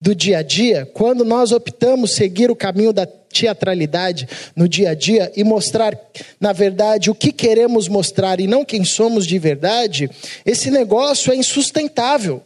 do 0.00 0.14
dia 0.14 0.38
a 0.38 0.42
dia, 0.42 0.86
quando 0.94 1.22
nós 1.22 1.52
optamos 1.52 2.12
seguir 2.12 2.50
o 2.50 2.56
caminho 2.56 2.90
da 2.90 3.04
teatralidade 3.04 4.26
no 4.56 4.66
dia 4.66 4.92
a 4.92 4.94
dia 4.94 5.30
e 5.36 5.44
mostrar, 5.44 5.94
na 6.40 6.54
verdade, 6.54 7.10
o 7.10 7.14
que 7.14 7.32
queremos 7.32 7.86
mostrar 7.86 8.40
e 8.40 8.46
não 8.46 8.64
quem 8.64 8.82
somos 8.82 9.26
de 9.26 9.38
verdade, 9.38 10.08
esse 10.46 10.70
negócio 10.70 11.30
é 11.30 11.36
insustentável. 11.36 12.42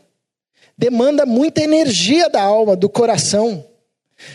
Demanda 0.76 1.24
muita 1.24 1.62
energia 1.62 2.28
da 2.28 2.42
alma, 2.42 2.74
do 2.74 2.88
coração 2.88 3.64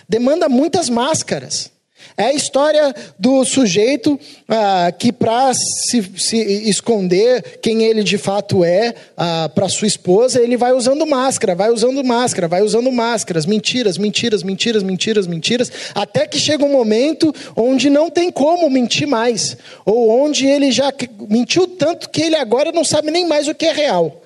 demanda 0.07 0.49
muitas 0.49 0.89
máscaras. 0.89 1.71
É 2.17 2.25
a 2.25 2.33
história 2.33 2.93
do 3.17 3.45
sujeito 3.45 4.19
ah, 4.47 4.91
que, 4.91 5.11
para 5.11 5.53
se, 5.53 6.01
se, 6.17 6.37
esconder 6.69 7.59
quem 7.61 7.83
ele 7.83 8.03
de 8.03 8.17
fato 8.17 8.63
é 8.63 8.93
ah, 9.15 9.49
para 9.53 9.69
sua 9.69 9.87
esposa, 9.87 10.41
ele 10.41 10.57
vai 10.57 10.73
usando 10.73 11.05
máscara, 11.05 11.55
vai 11.55 11.69
usando 11.69 12.03
máscara, 12.03 12.47
vai 12.47 12.61
usando 12.61 12.91
máscaras, 12.91 13.45
mentiras, 13.45 13.97
mentiras, 13.97 14.43
mentiras, 14.43 14.83
mentiras, 14.83 15.27
mentiras, 15.27 15.71
até 15.95 16.25
que 16.25 16.39
chega 16.39 16.65
um 16.65 16.71
momento 16.71 17.33
onde 17.55 17.89
não 17.89 18.09
tem 18.09 18.31
como 18.31 18.69
mentir 18.69 19.07
mais, 19.07 19.55
ou 19.85 20.09
onde 20.09 20.45
ele 20.45 20.71
já 20.71 20.91
mentiu 21.29 21.67
tanto 21.67 22.09
que 22.09 22.21
ele 22.21 22.35
agora 22.35 22.71
não 22.71 22.83
sabe 22.83 23.11
nem 23.11 23.27
mais 23.27 23.47
o 23.47 23.55
que 23.55 23.65
é 23.65 23.73
real, 23.73 24.21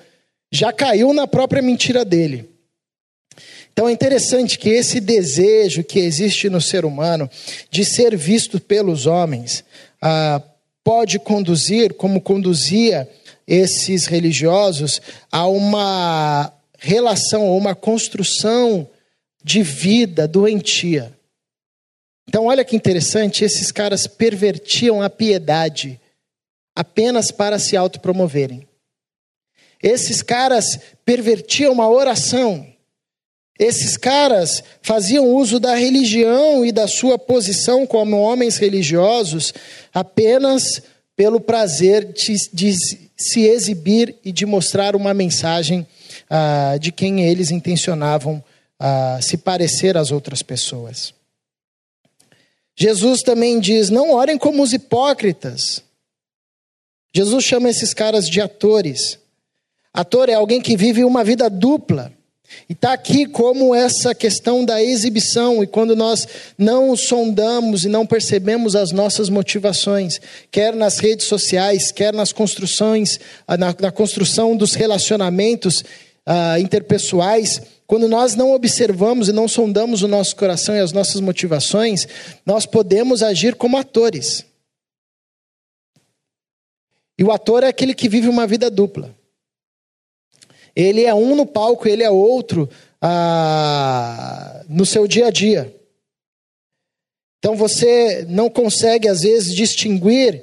já 0.50 0.72
caiu 0.72 1.12
na 1.12 1.26
própria 1.26 1.62
mentira 1.62 2.04
dele. 2.04 2.53
Então 3.74 3.88
é 3.88 3.92
interessante 3.92 4.56
que 4.56 4.68
esse 4.68 5.00
desejo 5.00 5.82
que 5.82 5.98
existe 5.98 6.48
no 6.48 6.60
ser 6.60 6.84
humano 6.84 7.28
de 7.68 7.84
ser 7.84 8.16
visto 8.16 8.60
pelos 8.60 9.04
homens 9.04 9.64
ah, 10.00 10.40
pode 10.84 11.18
conduzir, 11.18 11.92
como 11.94 12.20
conduzia 12.20 13.10
esses 13.48 14.06
religiosos, 14.06 15.02
a 15.30 15.48
uma 15.48 16.52
relação, 16.78 17.48
ou 17.48 17.58
uma 17.58 17.74
construção 17.74 18.88
de 19.42 19.60
vida 19.60 20.28
doentia. 20.28 21.12
Então, 22.28 22.44
olha 22.44 22.64
que 22.64 22.76
interessante, 22.76 23.44
esses 23.44 23.72
caras 23.72 24.06
pervertiam 24.06 25.02
a 25.02 25.10
piedade 25.10 26.00
apenas 26.76 27.32
para 27.32 27.58
se 27.58 27.76
autopromoverem. 27.76 28.68
Esses 29.82 30.22
caras 30.22 30.78
pervertiam 31.04 31.82
a 31.82 31.88
oração 31.88 32.72
esses 33.58 33.96
caras 33.96 34.62
faziam 34.82 35.26
uso 35.26 35.60
da 35.60 35.74
religião 35.74 36.64
e 36.64 36.72
da 36.72 36.88
sua 36.88 37.18
posição 37.18 37.86
como 37.86 38.20
homens 38.20 38.56
religiosos 38.56 39.52
apenas 39.92 40.82
pelo 41.16 41.40
prazer 41.40 42.12
de, 42.12 42.34
de 42.52 42.74
se 43.16 43.40
exibir 43.42 44.16
e 44.24 44.32
de 44.32 44.44
mostrar 44.44 44.96
uma 44.96 45.14
mensagem 45.14 45.86
ah, 46.28 46.76
de 46.80 46.90
quem 46.90 47.24
eles 47.24 47.52
intencionavam 47.52 48.42
ah, 48.78 49.20
se 49.22 49.36
parecer 49.36 49.96
às 49.96 50.10
outras 50.10 50.42
pessoas. 50.42 51.14
Jesus 52.76 53.22
também 53.22 53.60
diz: 53.60 53.88
não 53.88 54.12
orem 54.12 54.36
como 54.36 54.62
os 54.62 54.72
hipócritas. 54.72 55.82
Jesus 57.14 57.44
chama 57.44 57.70
esses 57.70 57.94
caras 57.94 58.28
de 58.28 58.40
atores. 58.40 59.20
Ator 59.92 60.28
é 60.28 60.34
alguém 60.34 60.60
que 60.60 60.76
vive 60.76 61.04
uma 61.04 61.22
vida 61.22 61.48
dupla. 61.48 62.12
E 62.68 62.72
está 62.72 62.92
aqui 62.92 63.26
como 63.26 63.74
essa 63.74 64.14
questão 64.14 64.64
da 64.64 64.82
exibição, 64.82 65.62
e 65.62 65.66
quando 65.66 65.94
nós 65.94 66.26
não 66.56 66.96
sondamos 66.96 67.84
e 67.84 67.88
não 67.88 68.06
percebemos 68.06 68.74
as 68.74 68.92
nossas 68.92 69.28
motivações, 69.28 70.20
quer 70.50 70.74
nas 70.74 70.98
redes 70.98 71.26
sociais, 71.26 71.92
quer 71.92 72.12
nas 72.12 72.32
construções, 72.32 73.18
ah, 73.46 73.56
na, 73.56 73.74
na 73.78 73.90
construção 73.90 74.56
dos 74.56 74.74
relacionamentos 74.74 75.80
uh, 75.80 76.58
interpessoais, 76.58 77.60
quando 77.86 78.08
nós 78.08 78.34
não 78.34 78.52
observamos 78.52 79.28
e 79.28 79.32
não 79.32 79.46
sondamos 79.46 80.02
o 80.02 80.08
nosso 80.08 80.34
coração 80.36 80.74
e 80.74 80.80
as 80.80 80.92
nossas 80.92 81.20
motivações, 81.20 82.06
nós 82.44 82.64
podemos 82.64 83.22
agir 83.22 83.54
como 83.54 83.76
atores. 83.76 84.44
E 87.18 87.22
o 87.22 87.30
ator 87.30 87.62
é 87.62 87.68
aquele 87.68 87.94
que 87.94 88.08
vive 88.08 88.28
uma 88.28 88.46
vida 88.46 88.70
dupla. 88.70 89.14
Ele 90.74 91.04
é 91.04 91.14
um 91.14 91.36
no 91.36 91.46
palco, 91.46 91.86
ele 91.86 92.02
é 92.02 92.10
outro 92.10 92.68
ah, 93.00 94.64
no 94.68 94.84
seu 94.84 95.06
dia 95.06 95.28
a 95.28 95.30
dia. 95.30 95.74
Então 97.38 97.54
você 97.54 98.24
não 98.28 98.48
consegue, 98.48 99.06
às 99.08 99.20
vezes, 99.20 99.54
distinguir 99.54 100.42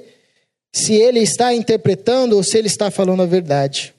se 0.72 0.94
ele 0.94 1.20
está 1.20 1.52
interpretando 1.52 2.36
ou 2.36 2.42
se 2.42 2.56
ele 2.56 2.68
está 2.68 2.90
falando 2.90 3.22
a 3.22 3.26
verdade. 3.26 3.94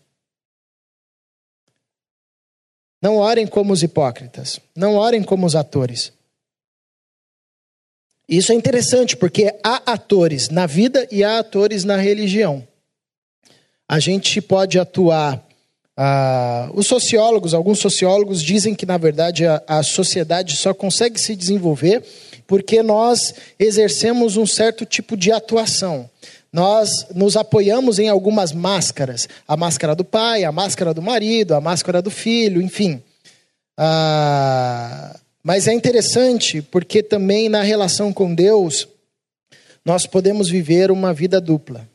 Não 3.01 3.17
orem 3.17 3.45
como 3.45 3.73
os 3.73 3.83
hipócritas, 3.83 4.61
não 4.73 4.95
orem 4.95 5.21
como 5.21 5.45
os 5.45 5.55
atores. 5.55 6.13
Isso 8.27 8.53
é 8.53 8.55
interessante 8.55 9.17
porque 9.17 9.53
há 9.61 9.91
atores 9.91 10.47
na 10.47 10.65
vida 10.65 11.05
e 11.11 11.23
há 11.23 11.39
atores 11.39 11.83
na 11.83 11.97
religião. 11.97 12.65
A 13.85 13.99
gente 13.99 14.41
pode 14.41 14.79
atuar 14.79 15.45
ah, 15.95 16.69
os 16.73 16.87
sociólogos, 16.87 17.53
alguns 17.53 17.79
sociólogos 17.79 18.41
dizem 18.41 18.73
que, 18.73 18.85
na 18.85 18.97
verdade, 18.97 19.45
a, 19.45 19.61
a 19.67 19.83
sociedade 19.83 20.55
só 20.55 20.73
consegue 20.73 21.19
se 21.19 21.35
desenvolver 21.35 22.03
porque 22.47 22.81
nós 22.81 23.33
exercemos 23.59 24.35
um 24.35 24.45
certo 24.45 24.85
tipo 24.85 25.15
de 25.15 25.31
atuação. 25.31 26.09
Nós 26.51 27.07
nos 27.13 27.35
apoiamos 27.35 27.99
em 27.99 28.09
algumas 28.09 28.51
máscaras: 28.51 29.27
a 29.47 29.55
máscara 29.55 29.95
do 29.95 30.03
pai, 30.03 30.43
a 30.43 30.51
máscara 30.51 30.93
do 30.93 31.01
marido, 31.01 31.53
a 31.53 31.61
máscara 31.61 32.01
do 32.01 32.11
filho, 32.11 32.61
enfim. 32.61 33.01
Ah, 33.77 35.15
mas 35.43 35.67
é 35.67 35.73
interessante 35.73 36.61
porque 36.61 37.03
também 37.03 37.49
na 37.49 37.61
relação 37.61 38.13
com 38.13 38.33
Deus 38.33 38.87
nós 39.85 40.05
podemos 40.05 40.49
viver 40.49 40.91
uma 40.91 41.13
vida 41.13 41.41
dupla. 41.41 41.87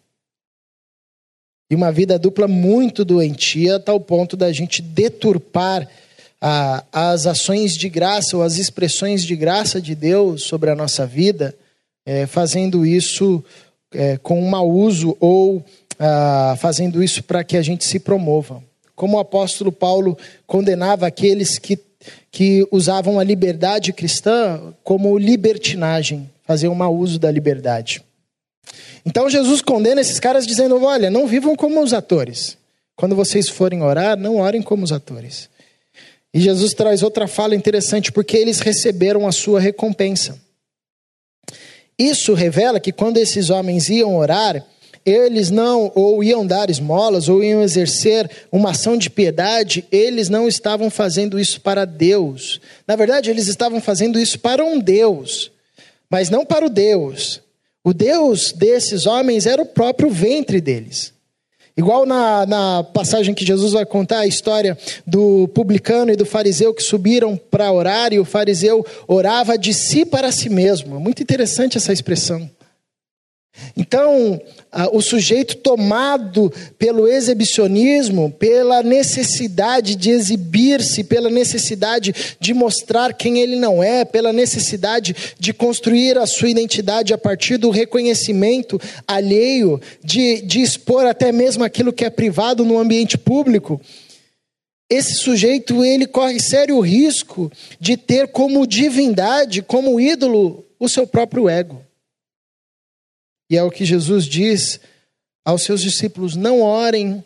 E 1.71 1.75
uma 1.75 1.93
vida 1.93 2.19
dupla 2.19 2.49
muito 2.49 3.05
doentia, 3.05 3.77
a 3.77 3.81
tal 3.81 4.01
ponto 4.01 4.37
da 4.37 4.53
gente 4.53 4.81
deturpar 4.81 5.89
as 6.93 7.27
ações 7.27 7.75
de 7.75 7.89
graça 7.89 8.37
ou 8.37 8.43
as 8.43 8.59
expressões 8.59 9.25
de 9.25 9.35
graça 9.35 9.81
de 9.81 9.95
Deus 9.95 10.45
sobre 10.45 10.71
a 10.71 10.75
nossa 10.75 11.05
vida 11.05 11.55
é, 12.09 12.27
fazendo 12.27 12.87
isso 12.87 13.45
é, 13.93 14.17
com 14.17 14.41
um 14.41 14.49
mau 14.49 14.67
uso 14.71 15.15
ou 15.21 15.63
ah, 15.99 16.57
fazendo 16.59 17.03
isso 17.03 17.23
para 17.23 17.45
que 17.45 17.55
a 17.55 17.63
gente 17.63 17.85
se 17.85 17.99
promova. 17.99 18.63
Como 18.97 19.19
o 19.19 19.21
apóstolo 19.21 19.71
Paulo 19.71 20.17
condenava 20.47 21.07
aqueles 21.07 21.59
que, 21.59 21.79
que 22.31 22.67
usavam 22.71 23.19
a 23.19 23.25
liberdade 23.25 23.93
cristã 23.93 24.75
como 24.83 25.19
libertinagem, 25.19 26.31
fazer 26.47 26.69
um 26.69 26.75
mau 26.75 26.97
uso 26.97 27.19
da 27.19 27.31
liberdade. 27.31 28.03
Então 29.05 29.29
Jesus 29.29 29.63
condena 29.63 30.01
esses 30.01 30.21
caras 30.21 30.47
dizendo: 30.47 30.83
olha, 30.83 31.11
não 31.11 31.27
vivam 31.27 31.57
como 31.57 31.83
os 31.83 31.93
atores. 31.93 32.57
Quando 32.97 33.15
vocês 33.15 33.49
forem 33.49 33.83
orar, 33.83 34.19
não 34.19 34.37
orem 34.37 34.61
como 34.61 34.83
os 34.85 34.93
atores. 34.93 35.49
E 36.35 36.41
Jesus 36.41 36.75
traz 36.75 37.03
outra 37.03 37.27
fala 37.27 37.55
interessante, 37.55 38.13
porque 38.13 38.37
eles 38.37 38.61
receberam 38.61 39.27
a 39.27 39.33
sua 39.33 39.61
recompensa. 39.61 40.39
Isso 41.99 42.35
revela 42.35 42.79
que 42.79 42.93
quando 42.93 43.17
esses 43.17 43.51
homens 43.51 43.89
iam 43.89 44.17
orar, 44.17 44.65
eles 45.05 45.51
não, 45.51 45.91
ou 45.95 46.23
iam 46.23 46.47
dar 46.47 46.71
esmolas, 46.71 47.29
ou 47.29 47.43
iam 47.43 47.63
exercer 47.63 48.31
uma 48.53 48.71
ação 48.71 48.97
de 48.97 49.09
piedade, 49.09 49.85
eles 49.91 50.29
não 50.29 50.47
estavam 50.47 50.91
fazendo 50.91 51.41
isso 51.41 51.61
para 51.61 51.85
Deus. 51.85 52.61
Na 52.87 52.95
verdade, 52.95 53.31
eles 53.31 53.49
estavam 53.49 53.81
fazendo 53.81 54.19
isso 54.19 54.39
para 54.39 54.65
um 54.65 54.79
Deus, 54.79 55.51
mas 56.11 56.31
não 56.31 56.45
para 56.45 56.67
o 56.67 56.71
Deus. 56.71 57.41
O 57.89 57.95
Deus 57.95 58.53
desses 58.53 59.07
homens 59.07 59.47
era 59.47 59.63
o 59.63 59.65
próprio 59.65 60.11
ventre 60.11 60.61
deles. 60.61 61.11
Igual 61.75 62.05
na, 62.05 62.45
na 62.45 62.85
passagem 62.85 63.35
que 63.35 63.47
Jesus 63.47 63.73
vai 63.73 63.87
contar 63.87 64.19
a 64.19 64.27
história 64.27 64.77
do 65.07 65.49
publicano 65.55 66.13
e 66.13 66.17
do 66.17 66.27
fariseu 66.27 66.75
que 66.75 66.83
subiram 66.83 67.35
para 67.51 67.73
orar 67.73 68.13
e 68.13 68.19
o 68.19 68.27
fariseu 68.27 68.85
orava 69.07 69.57
de 69.57 69.73
si 69.73 70.05
para 70.05 70.31
si 70.31 70.51
mesmo. 70.51 71.01
Muito 71.01 71.23
interessante 71.23 71.79
essa 71.79 71.91
expressão. 71.91 72.51
Então, 73.77 74.41
o 74.93 75.01
sujeito 75.01 75.57
tomado 75.57 76.53
pelo 76.79 77.09
exibicionismo, 77.09 78.31
pela 78.31 78.83
necessidade 78.83 79.95
de 79.95 80.11
exibir-se, 80.11 81.05
pela 81.05 81.31
necessidade 81.31 82.15
de 82.39 82.53
mostrar 82.53 83.15
quem 83.15 83.41
ele 83.41 83.57
não 83.57 83.83
é, 83.83 84.05
pela 84.05 84.33
necessidade 84.33 85.15
de 85.39 85.53
construir 85.53 86.19
a 86.19 86.27
sua 86.27 86.51
identidade 86.51 87.15
a 87.15 87.19
partir 87.19 87.57
do 87.57 87.71
reconhecimento 87.71 88.81
alheio, 89.07 89.81
de, 90.03 90.43
de 90.43 90.61
expor 90.61 91.07
até 91.07 91.33
mesmo 91.33 91.65
aquilo 91.65 91.93
que 91.93 92.05
é 92.05 92.11
privado 92.11 92.65
no 92.65 92.79
ambiente 92.79 93.17
público. 93.17 93.81
Esse 94.91 95.15
sujeito 95.15 95.85
ele 95.85 96.07
corre 96.07 96.41
sério 96.41 96.81
risco 96.81 97.53
de 97.79 97.97
ter 97.97 98.29
como 98.29 98.67
divindade, 98.67 99.61
como 99.61 100.01
ídolo, 100.01 100.65
o 100.81 100.89
seu 100.89 101.07
próprio 101.07 101.49
ego. 101.49 101.88
E 103.51 103.57
é 103.57 103.63
o 103.63 103.71
que 103.71 103.85
Jesus 103.85 104.27
diz 104.27 104.81
aos 105.45 105.63
seus 105.63 105.81
discípulos: 105.81 106.37
não 106.37 106.61
orem 106.61 107.25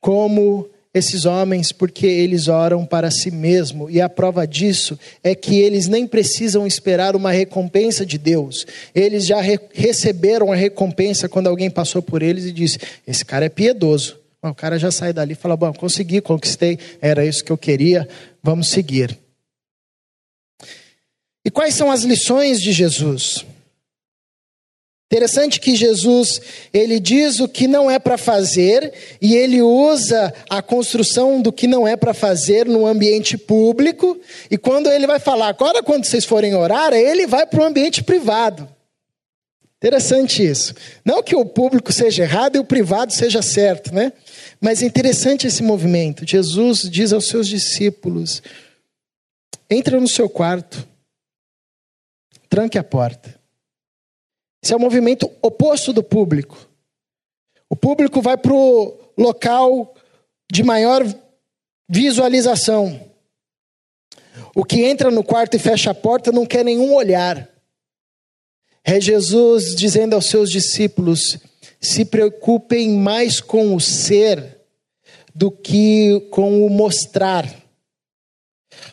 como 0.00 0.68
esses 0.94 1.24
homens, 1.24 1.72
porque 1.72 2.06
eles 2.06 2.48
oram 2.48 2.84
para 2.84 3.10
si 3.10 3.30
mesmo, 3.30 3.88
e 3.88 3.98
a 4.00 4.10
prova 4.10 4.46
disso 4.46 4.98
é 5.24 5.34
que 5.34 5.58
eles 5.58 5.88
nem 5.88 6.06
precisam 6.06 6.66
esperar 6.66 7.16
uma 7.16 7.30
recompensa 7.30 8.04
de 8.04 8.18
Deus, 8.18 8.66
eles 8.94 9.24
já 9.24 9.40
re 9.40 9.58
receberam 9.72 10.52
a 10.52 10.56
recompensa 10.56 11.28
quando 11.28 11.46
alguém 11.46 11.70
passou 11.70 12.02
por 12.02 12.22
eles 12.22 12.44
e 12.44 12.52
disse: 12.52 12.78
Esse 13.06 13.24
cara 13.24 13.46
é 13.46 13.48
piedoso. 13.48 14.20
O 14.42 14.54
cara 14.54 14.76
já 14.76 14.90
sai 14.90 15.12
dali 15.12 15.32
e 15.32 15.36
fala: 15.36 15.56
Bom, 15.56 15.72
consegui, 15.72 16.20
conquistei, 16.20 16.78
era 17.00 17.24
isso 17.24 17.44
que 17.44 17.52
eu 17.52 17.56
queria, 17.58 18.06
vamos 18.42 18.68
seguir. 18.68 19.18
E 21.44 21.50
quais 21.50 21.74
são 21.74 21.90
as 21.90 22.02
lições 22.02 22.60
de 22.60 22.72
Jesus? 22.72 23.46
Interessante 25.12 25.60
que 25.60 25.76
Jesus, 25.76 26.40
ele 26.72 26.98
diz 26.98 27.38
o 27.38 27.46
que 27.46 27.68
não 27.68 27.90
é 27.90 27.98
para 27.98 28.16
fazer 28.16 28.94
e 29.20 29.36
ele 29.36 29.60
usa 29.60 30.32
a 30.48 30.62
construção 30.62 31.42
do 31.42 31.52
que 31.52 31.66
não 31.66 31.86
é 31.86 31.96
para 31.98 32.14
fazer 32.14 32.64
no 32.64 32.86
ambiente 32.86 33.36
público, 33.36 34.18
e 34.50 34.56
quando 34.56 34.90
ele 34.90 35.06
vai 35.06 35.20
falar, 35.20 35.48
agora 35.48 35.82
quando 35.82 36.06
vocês 36.06 36.24
forem 36.24 36.54
orar, 36.54 36.94
ele 36.94 37.26
vai 37.26 37.44
para 37.44 37.60
o 37.60 37.64
ambiente 37.64 38.02
privado. 38.02 38.66
Interessante 39.76 40.42
isso. 40.42 40.74
Não 41.04 41.22
que 41.22 41.36
o 41.36 41.44
público 41.44 41.92
seja 41.92 42.22
errado 42.22 42.56
e 42.56 42.60
o 42.60 42.64
privado 42.64 43.12
seja 43.12 43.42
certo, 43.42 43.94
né? 43.94 44.14
Mas 44.62 44.82
é 44.82 44.86
interessante 44.86 45.46
esse 45.46 45.62
movimento. 45.62 46.26
Jesus 46.26 46.88
diz 46.90 47.12
aos 47.12 47.28
seus 47.28 47.46
discípulos: 47.46 48.42
entra 49.68 50.00
no 50.00 50.08
seu 50.08 50.26
quarto, 50.26 50.88
tranque 52.48 52.78
a 52.78 52.82
porta 52.82 53.41
esse 54.62 54.72
é 54.72 54.76
o 54.76 54.80
movimento 54.80 55.30
oposto 55.42 55.92
do 55.92 56.02
público. 56.02 56.68
O 57.68 57.74
público 57.74 58.22
vai 58.22 58.36
para 58.36 58.52
o 58.52 58.96
local 59.18 59.94
de 60.50 60.62
maior 60.62 61.02
visualização. 61.88 63.00
O 64.54 64.64
que 64.64 64.84
entra 64.84 65.10
no 65.10 65.24
quarto 65.24 65.56
e 65.56 65.58
fecha 65.58 65.90
a 65.90 65.94
porta 65.94 66.30
não 66.30 66.46
quer 66.46 66.64
nenhum 66.64 66.94
olhar. 66.94 67.48
É 68.84 69.00
Jesus 69.00 69.74
dizendo 69.74 70.14
aos 70.14 70.26
seus 70.26 70.50
discípulos: 70.50 71.38
se 71.80 72.04
preocupem 72.04 72.90
mais 72.90 73.40
com 73.40 73.74
o 73.74 73.80
ser 73.80 74.60
do 75.34 75.50
que 75.50 76.28
com 76.30 76.64
o 76.64 76.70
mostrar, 76.70 77.50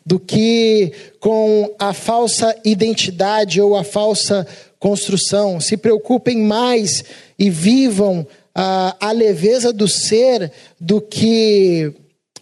do 0.05 0.19
que 0.19 0.93
com 1.19 1.75
a 1.77 1.93
falsa 1.93 2.55
identidade 2.63 3.61
ou 3.61 3.75
a 3.75 3.83
falsa 3.83 4.47
construção, 4.79 5.59
se 5.59 5.75
preocupem 5.75 6.37
mais 6.37 7.03
e 7.37 7.49
vivam 7.49 8.25
a, 8.55 8.95
a 8.99 9.11
leveza 9.11 9.73
do 9.73 9.87
ser 9.87 10.51
do 10.79 11.01
que 11.01 11.93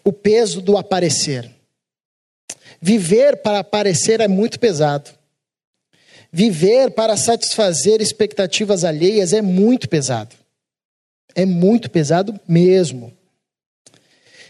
o 0.03 0.13
peso 0.13 0.61
do 0.61 0.77
aparecer. 0.77 1.49
Viver 2.79 3.37
para 3.37 3.59
aparecer 3.59 4.21
é 4.21 4.27
muito 4.27 4.59
pesado. 4.59 5.09
Viver 6.31 6.91
para 6.91 7.17
satisfazer 7.17 8.01
expectativas 8.01 8.83
alheias 8.83 9.33
é 9.33 9.41
muito 9.41 9.89
pesado. 9.89 10.35
É 11.33 11.45
muito 11.45 11.89
pesado 11.89 12.39
mesmo. 12.47 13.11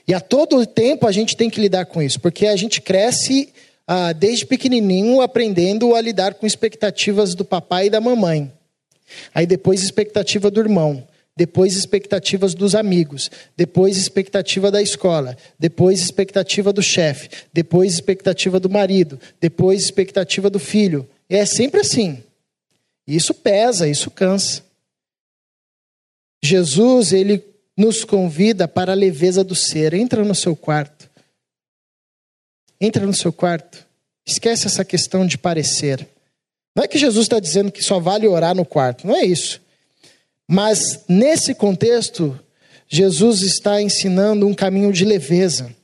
E 0.08 0.14
a 0.14 0.20
todo 0.20 0.66
tempo 0.66 1.06
a 1.06 1.12
gente 1.12 1.36
tem 1.36 1.50
que 1.50 1.60
lidar 1.60 1.86
com 1.86 2.02
isso, 2.02 2.20
porque 2.20 2.48
a 2.48 2.56
gente 2.56 2.82
cresce 2.82 3.54
ah, 3.88 4.12
desde 4.12 4.46
pequenininho 4.46 5.22
aprendendo 5.22 5.96
a 5.96 6.02
lidar 6.02 6.34
com 6.34 6.46
expectativas 6.46 7.34
do 7.34 7.46
papai 7.46 7.88
e 7.88 7.90
da 7.90 8.02
mamãe. 8.02 8.52
Aí 9.34 9.46
depois 9.46 9.82
expectativa 9.82 10.52
do 10.52 10.60
irmão, 10.60 11.08
depois 11.36 11.76
expectativas 11.76 12.54
dos 12.54 12.76
amigos, 12.76 13.32
depois 13.56 13.96
expectativa 13.96 14.70
da 14.70 14.82
escola, 14.82 15.38
depois 15.58 16.02
expectativa 16.02 16.74
do 16.74 16.82
chefe, 16.82 17.30
depois 17.54 17.94
expectativa 17.94 18.60
do 18.60 18.70
marido, 18.70 19.20
depois 19.40 19.84
expectativa 19.84 20.50
do 20.50 20.60
filho. 20.60 21.08
É 21.30 21.46
sempre 21.46 21.82
assim. 21.82 22.24
Isso 23.08 23.34
pesa, 23.34 23.88
isso 23.88 24.12
cansa. 24.12 24.64
Jesus, 26.44 27.14
ele 27.14 27.44
nos 27.78 28.04
convida 28.04 28.68
para 28.68 28.92
a 28.92 28.96
leveza 28.96 29.44
do 29.44 29.54
ser. 29.54 29.94
Entra 29.94 30.26
no 30.26 30.34
seu 30.34 30.56
quarto. 30.56 30.97
Entra 32.80 33.06
no 33.06 33.14
seu 33.14 33.34
quarto. 33.34 33.86
Esquece 34.26 34.68
essa 34.68 34.86
questão 34.86 35.26
de 35.26 35.38
parecer. 35.38 36.08
Não 36.76 36.84
é 36.84 36.88
que 36.88 36.98
Jesus 36.98 37.26
está 37.26 37.40
dizendo 37.40 37.72
que 37.72 37.82
só 37.82 38.00
vale 38.00 38.28
orar 38.28 38.54
no 38.54 38.66
quarto, 38.66 39.08
não 39.08 39.16
é 39.16 39.26
isso. 39.26 39.62
Mas 40.48 41.04
nesse 41.10 41.56
contexto, 41.56 42.40
Jesus 42.88 43.42
está 43.42 43.82
ensinando 43.82 44.48
um 44.48 44.54
caminho 44.54 44.94
de 44.94 45.04
leveza. 45.04 45.76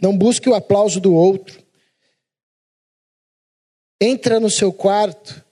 Não 0.00 0.16
busque 0.16 0.48
o 0.48 0.54
aplauso 0.54 1.00
do 1.00 1.14
outro. 1.14 1.62
Entra 4.00 4.40
no 4.40 4.50
seu 4.50 4.72
quarto 4.72 5.44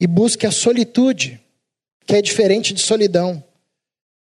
e 0.00 0.06
busque 0.06 0.46
a 0.46 0.50
solitude, 0.50 1.40
que 2.06 2.14
é 2.14 2.22
diferente 2.22 2.74
de 2.74 2.82
solidão. 2.82 3.42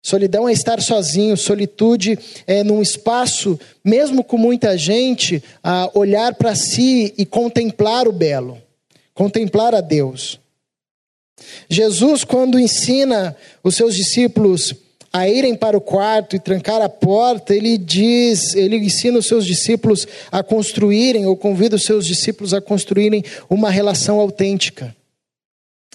Solidão 0.02 0.48
é 0.48 0.52
estar 0.52 0.82
sozinho, 0.82 1.36
solitude 1.36 2.18
é 2.44 2.64
num 2.64 2.82
espaço, 2.82 3.58
mesmo 3.84 4.24
com 4.24 4.36
muita 4.36 4.76
gente, 4.76 5.42
a 5.62 5.88
olhar 5.94 6.34
para 6.34 6.56
si 6.56 7.14
e 7.16 7.24
contemplar 7.24 8.08
o 8.08 8.12
belo, 8.12 8.60
contemplar 9.14 9.76
a 9.76 9.80
Deus. 9.80 10.40
Jesus, 11.68 12.24
quando 12.24 12.58
ensina 12.58 13.36
os 13.62 13.76
seus 13.76 13.94
discípulos 13.94 14.74
a 15.12 15.28
irem 15.28 15.54
para 15.54 15.76
o 15.76 15.80
quarto 15.80 16.34
e 16.34 16.40
trancar 16.40 16.80
a 16.80 16.88
porta, 16.88 17.54
ele 17.54 17.78
diz, 17.78 18.54
ele 18.56 18.76
ensina 18.78 19.18
os 19.18 19.26
seus 19.26 19.46
discípulos 19.46 20.08
a 20.32 20.42
construírem, 20.42 21.26
ou 21.26 21.36
convida 21.36 21.76
os 21.76 21.84
seus 21.84 22.06
discípulos 22.06 22.52
a 22.52 22.60
construírem 22.60 23.22
uma 23.48 23.70
relação 23.70 24.18
autêntica. 24.18 24.96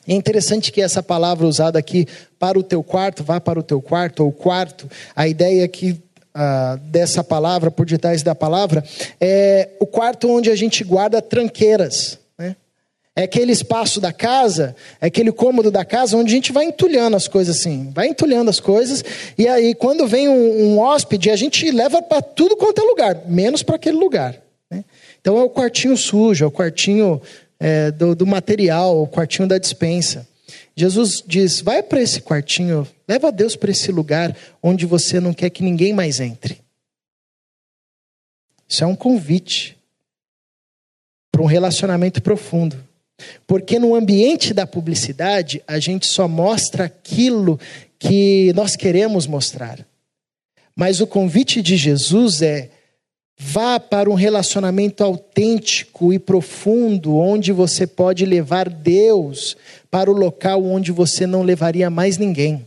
É 0.08 0.14
interessante 0.14 0.72
que 0.72 0.82
essa 0.82 1.04
palavra 1.04 1.46
usada 1.46 1.78
aqui, 1.78 2.08
para 2.40 2.58
o 2.58 2.64
teu 2.64 2.82
quarto, 2.82 3.24
vá 3.24 3.42
para 3.42 3.60
o 3.60 3.64
teu 3.64 3.82
quarto, 3.82 4.24
ou 4.24 4.32
quarto, 4.32 4.90
a 5.14 5.28
ideia 5.28 5.66
aqui 5.66 6.02
ah, 6.34 6.78
dessa 6.84 7.24
palavra, 7.24 7.72
por 7.72 7.86
detrás 7.86 8.24
da 8.24 8.36
palavra, 8.36 8.84
é 9.20 9.70
o 9.80 9.88
quarto 9.88 10.30
onde 10.30 10.52
a 10.52 10.56
gente 10.56 10.84
guarda 10.84 11.22
tranqueiras. 11.22 12.20
Né? 12.38 12.56
É 13.16 13.24
aquele 13.24 13.52
espaço 13.52 14.00
da 14.00 14.14
casa, 14.14 14.76
é 15.02 15.08
aquele 15.08 15.32
cômodo 15.32 15.72
da 15.72 15.84
casa 15.84 16.16
onde 16.16 16.32
a 16.32 16.36
gente 16.36 16.52
vai 16.52 16.66
entulhando 16.66 17.18
as 17.18 17.28
coisas 17.28 17.58
assim, 17.58 17.92
vai 17.92 18.08
entulhando 18.08 18.50
as 18.50 18.60
coisas, 18.60 19.04
e 19.36 19.48
aí 19.48 19.74
quando 19.74 20.08
vem 20.08 20.30
um, 20.30 20.68
um 20.68 20.80
hóspede, 20.80 21.32
a 21.32 21.36
gente 21.36 21.70
leva 21.72 22.02
para 22.04 22.22
tudo 22.22 22.56
quanto 22.56 22.80
é 22.80 22.84
lugar, 22.84 23.24
menos 23.26 23.64
para 23.64 23.76
aquele 23.76 23.98
lugar. 23.98 24.36
Né? 24.70 24.86
Então 25.20 25.40
é 25.40 25.44
o 25.44 25.50
quartinho 25.50 25.98
sujo, 25.98 26.46
é 26.46 26.48
o 26.48 26.52
quartinho 26.52 27.20
é, 27.60 27.92
do, 27.92 28.16
do 28.16 28.26
material, 28.26 29.02
o 29.02 29.08
quartinho 29.08 29.48
da 29.48 29.58
dispensa. 29.58 30.28
Jesus 30.76 31.24
diz: 31.26 31.62
vai 31.62 31.82
para 31.82 32.02
esse 32.02 32.22
quartinho, 32.22 32.88
leva 33.08 33.32
Deus 33.32 33.56
para 33.56 33.72
esse 33.72 33.92
lugar 33.92 34.36
onde 34.62 34.86
você 34.86 35.20
não 35.20 35.34
quer 35.34 35.50
que 35.50 35.64
ninguém 35.64 35.94
mais 35.94 36.20
entre. 36.20 36.62
Isso 38.68 38.84
é 38.84 38.88
um 38.88 38.96
convite 38.96 39.78
para 41.32 41.42
um 41.42 41.46
relacionamento 41.46 42.22
profundo. 42.22 42.78
Porque 43.48 43.80
no 43.80 43.96
ambiente 43.96 44.54
da 44.54 44.68
publicidade, 44.68 45.64
a 45.68 45.80
gente 45.80 46.06
só 46.06 46.28
mostra 46.28 46.86
aquilo 46.86 47.60
que 47.98 48.54
nós 48.54 48.76
queremos 48.76 49.26
mostrar. 49.26 49.86
Mas 50.76 51.02
o 51.02 51.08
convite 51.08 51.62
de 51.62 51.76
Jesus 51.76 52.42
é: 52.42 52.70
vá 53.38 53.80
para 53.80 54.10
um 54.10 54.16
relacionamento 54.16 55.04
autêntico 55.04 56.12
e 56.12 56.18
profundo, 56.18 57.16
onde 57.16 57.52
você 57.52 57.86
pode 57.86 58.26
levar 58.26 58.68
Deus 58.68 59.56
para 59.92 60.10
o 60.10 60.14
local 60.14 60.64
onde 60.64 60.92
você 60.92 61.28
não 61.28 61.44
levaria 61.44 61.90
mais 61.90 62.18
ninguém. 62.18 62.66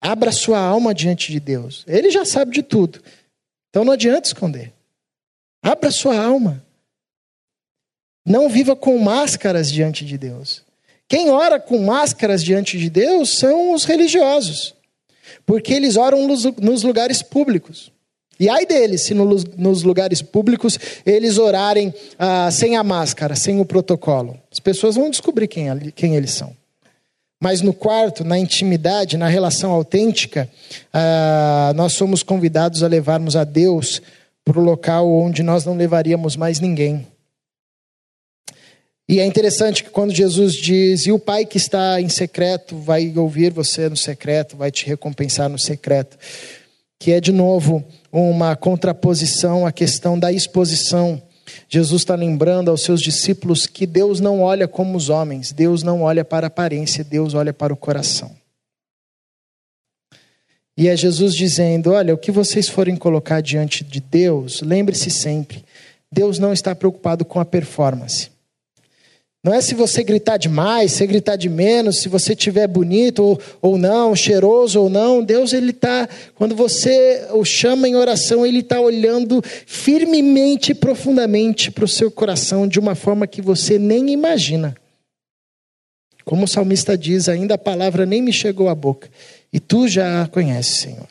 Abra 0.00 0.30
sua 0.30 0.60
alma 0.60 0.94
diante 0.94 1.32
de 1.32 1.40
Deus. 1.40 1.84
Ele 1.88 2.08
já 2.10 2.24
sabe 2.24 2.52
de 2.52 2.62
tudo. 2.62 3.02
Então 3.68 3.84
não 3.84 3.92
adianta 3.92 4.28
esconder. 4.28 4.72
Abra 5.60 5.90
sua 5.90 6.16
alma. 6.16 6.64
Não 8.24 8.48
viva 8.48 8.76
com 8.76 8.96
máscaras 8.98 9.70
diante 9.70 10.04
de 10.04 10.16
Deus. 10.16 10.62
Quem 11.08 11.30
ora 11.30 11.58
com 11.58 11.78
máscaras 11.78 12.44
diante 12.44 12.78
de 12.78 12.90
Deus 12.90 13.38
são 13.38 13.72
os 13.72 13.84
religiosos, 13.84 14.74
porque 15.46 15.72
eles 15.72 15.96
oram 15.96 16.26
nos 16.26 16.82
lugares 16.82 17.22
públicos. 17.22 17.90
E 18.40 18.48
ai 18.48 18.64
deles, 18.64 19.02
se 19.02 19.14
nos 19.14 19.82
lugares 19.82 20.22
públicos 20.22 20.78
eles 21.04 21.38
orarem 21.38 21.92
ah, 22.18 22.48
sem 22.52 22.76
a 22.76 22.84
máscara, 22.84 23.34
sem 23.34 23.60
o 23.60 23.64
protocolo. 23.64 24.38
As 24.50 24.60
pessoas 24.60 24.94
vão 24.94 25.10
descobrir 25.10 25.48
quem, 25.48 25.66
quem 25.90 26.14
eles 26.14 26.32
são. 26.32 26.56
Mas 27.40 27.62
no 27.62 27.72
quarto, 27.72 28.24
na 28.24 28.38
intimidade, 28.38 29.16
na 29.16 29.28
relação 29.28 29.72
autêntica, 29.72 30.48
ah, 30.92 31.72
nós 31.74 31.94
somos 31.94 32.22
convidados 32.22 32.82
a 32.84 32.88
levarmos 32.88 33.34
a 33.34 33.42
Deus 33.42 34.00
para 34.44 34.58
o 34.58 34.62
local 34.62 35.10
onde 35.10 35.42
nós 35.42 35.64
não 35.64 35.76
levaríamos 35.76 36.36
mais 36.36 36.60
ninguém. 36.60 37.06
E 39.08 39.20
é 39.20 39.24
interessante 39.24 39.82
que 39.82 39.90
quando 39.90 40.14
Jesus 40.14 40.52
diz: 40.52 41.06
E 41.06 41.12
o 41.12 41.18
Pai 41.18 41.46
que 41.46 41.56
está 41.56 42.00
em 42.00 42.10
secreto 42.10 42.76
vai 42.76 43.10
ouvir 43.16 43.52
você 43.52 43.88
no 43.88 43.96
secreto, 43.96 44.56
vai 44.56 44.70
te 44.70 44.86
recompensar 44.86 45.48
no 45.48 45.58
secreto. 45.58 46.18
Que 46.98 47.12
é, 47.12 47.20
de 47.20 47.32
novo, 47.32 47.82
uma 48.12 48.54
contraposição 48.54 49.66
à 49.66 49.72
questão 49.72 50.18
da 50.18 50.30
exposição. 50.30 51.22
Jesus 51.68 52.02
está 52.02 52.14
lembrando 52.14 52.70
aos 52.70 52.82
seus 52.82 53.00
discípulos 53.00 53.66
que 53.66 53.86
Deus 53.86 54.20
não 54.20 54.42
olha 54.42 54.68
como 54.68 54.96
os 54.98 55.08
homens, 55.08 55.52
Deus 55.52 55.82
não 55.82 56.02
olha 56.02 56.24
para 56.24 56.46
a 56.46 56.48
aparência, 56.48 57.02
Deus 57.02 57.32
olha 57.32 57.54
para 57.54 57.72
o 57.72 57.76
coração. 57.76 58.36
E 60.76 60.86
é 60.86 60.94
Jesus 60.94 61.34
dizendo: 61.34 61.92
Olha, 61.92 62.12
o 62.12 62.18
que 62.18 62.30
vocês 62.30 62.68
forem 62.68 62.94
colocar 62.94 63.40
diante 63.40 63.82
de 63.82 64.00
Deus, 64.00 64.60
lembre-se 64.60 65.10
sempre, 65.10 65.64
Deus 66.12 66.38
não 66.38 66.52
está 66.52 66.74
preocupado 66.74 67.24
com 67.24 67.40
a 67.40 67.44
performance. 67.44 68.36
Não 69.42 69.54
é 69.54 69.60
se 69.60 69.72
você 69.74 70.02
gritar 70.02 70.36
demais, 70.36 70.92
se 70.92 71.06
gritar 71.06 71.36
de 71.36 71.48
menos, 71.48 72.00
se 72.00 72.08
você 72.08 72.34
tiver 72.34 72.66
bonito 72.66 73.22
ou, 73.22 73.40
ou 73.62 73.78
não, 73.78 74.14
cheiroso 74.14 74.80
ou 74.80 74.90
não. 74.90 75.22
Deus, 75.22 75.52
ele 75.52 75.70
está, 75.70 76.08
quando 76.34 76.56
você 76.56 77.28
o 77.32 77.44
chama 77.44 77.88
em 77.88 77.94
oração, 77.94 78.44
ele 78.44 78.60
está 78.60 78.80
olhando 78.80 79.40
firmemente 79.64 80.72
e 80.72 80.74
profundamente 80.74 81.70
para 81.70 81.84
o 81.84 81.88
seu 81.88 82.10
coração 82.10 82.66
de 82.66 82.80
uma 82.80 82.96
forma 82.96 83.28
que 83.28 83.40
você 83.40 83.78
nem 83.78 84.10
imagina. 84.10 84.76
Como 86.24 86.44
o 86.44 86.48
salmista 86.48 86.98
diz, 86.98 87.28
ainda 87.28 87.54
a 87.54 87.58
palavra 87.58 88.04
nem 88.04 88.20
me 88.20 88.32
chegou 88.32 88.68
à 88.68 88.74
boca, 88.74 89.08
e 89.52 89.58
tu 89.58 89.88
já 89.88 90.22
a 90.22 90.28
conheces, 90.28 90.80
Senhor. 90.80 91.08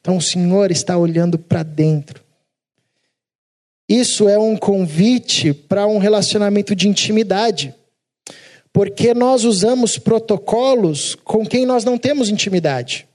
Então 0.00 0.16
o 0.16 0.20
Senhor 0.20 0.70
está 0.70 0.98
olhando 0.98 1.38
para 1.38 1.62
dentro. 1.62 2.27
Isso 3.88 4.28
é 4.28 4.38
um 4.38 4.56
convite 4.56 5.54
para 5.54 5.86
um 5.86 5.98
relacionamento 5.98 6.74
de 6.74 6.88
intimidade. 6.88 7.74
Porque 8.72 9.14
nós 9.14 9.44
usamos 9.44 9.96
protocolos 9.96 11.14
com 11.24 11.46
quem 11.46 11.64
nós 11.64 11.84
não 11.84 11.96
temos 11.96 12.28
intimidade. 12.28 13.08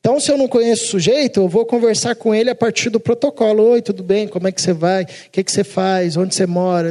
Então, 0.00 0.18
se 0.18 0.32
eu 0.32 0.38
não 0.38 0.48
conheço 0.48 0.84
o 0.84 0.88
sujeito, 0.88 1.40
eu 1.40 1.48
vou 1.48 1.66
conversar 1.66 2.14
com 2.14 2.34
ele 2.34 2.48
a 2.48 2.54
partir 2.54 2.88
do 2.88 2.98
protocolo. 2.98 3.62
Oi, 3.64 3.82
tudo 3.82 4.02
bem? 4.02 4.26
Como 4.26 4.48
é 4.48 4.52
que 4.52 4.62
você 4.62 4.72
vai? 4.72 5.02
O 5.02 5.06
que, 5.30 5.44
que 5.44 5.52
você 5.52 5.62
faz? 5.62 6.16
Onde 6.16 6.34
você 6.34 6.46
mora? 6.46 6.90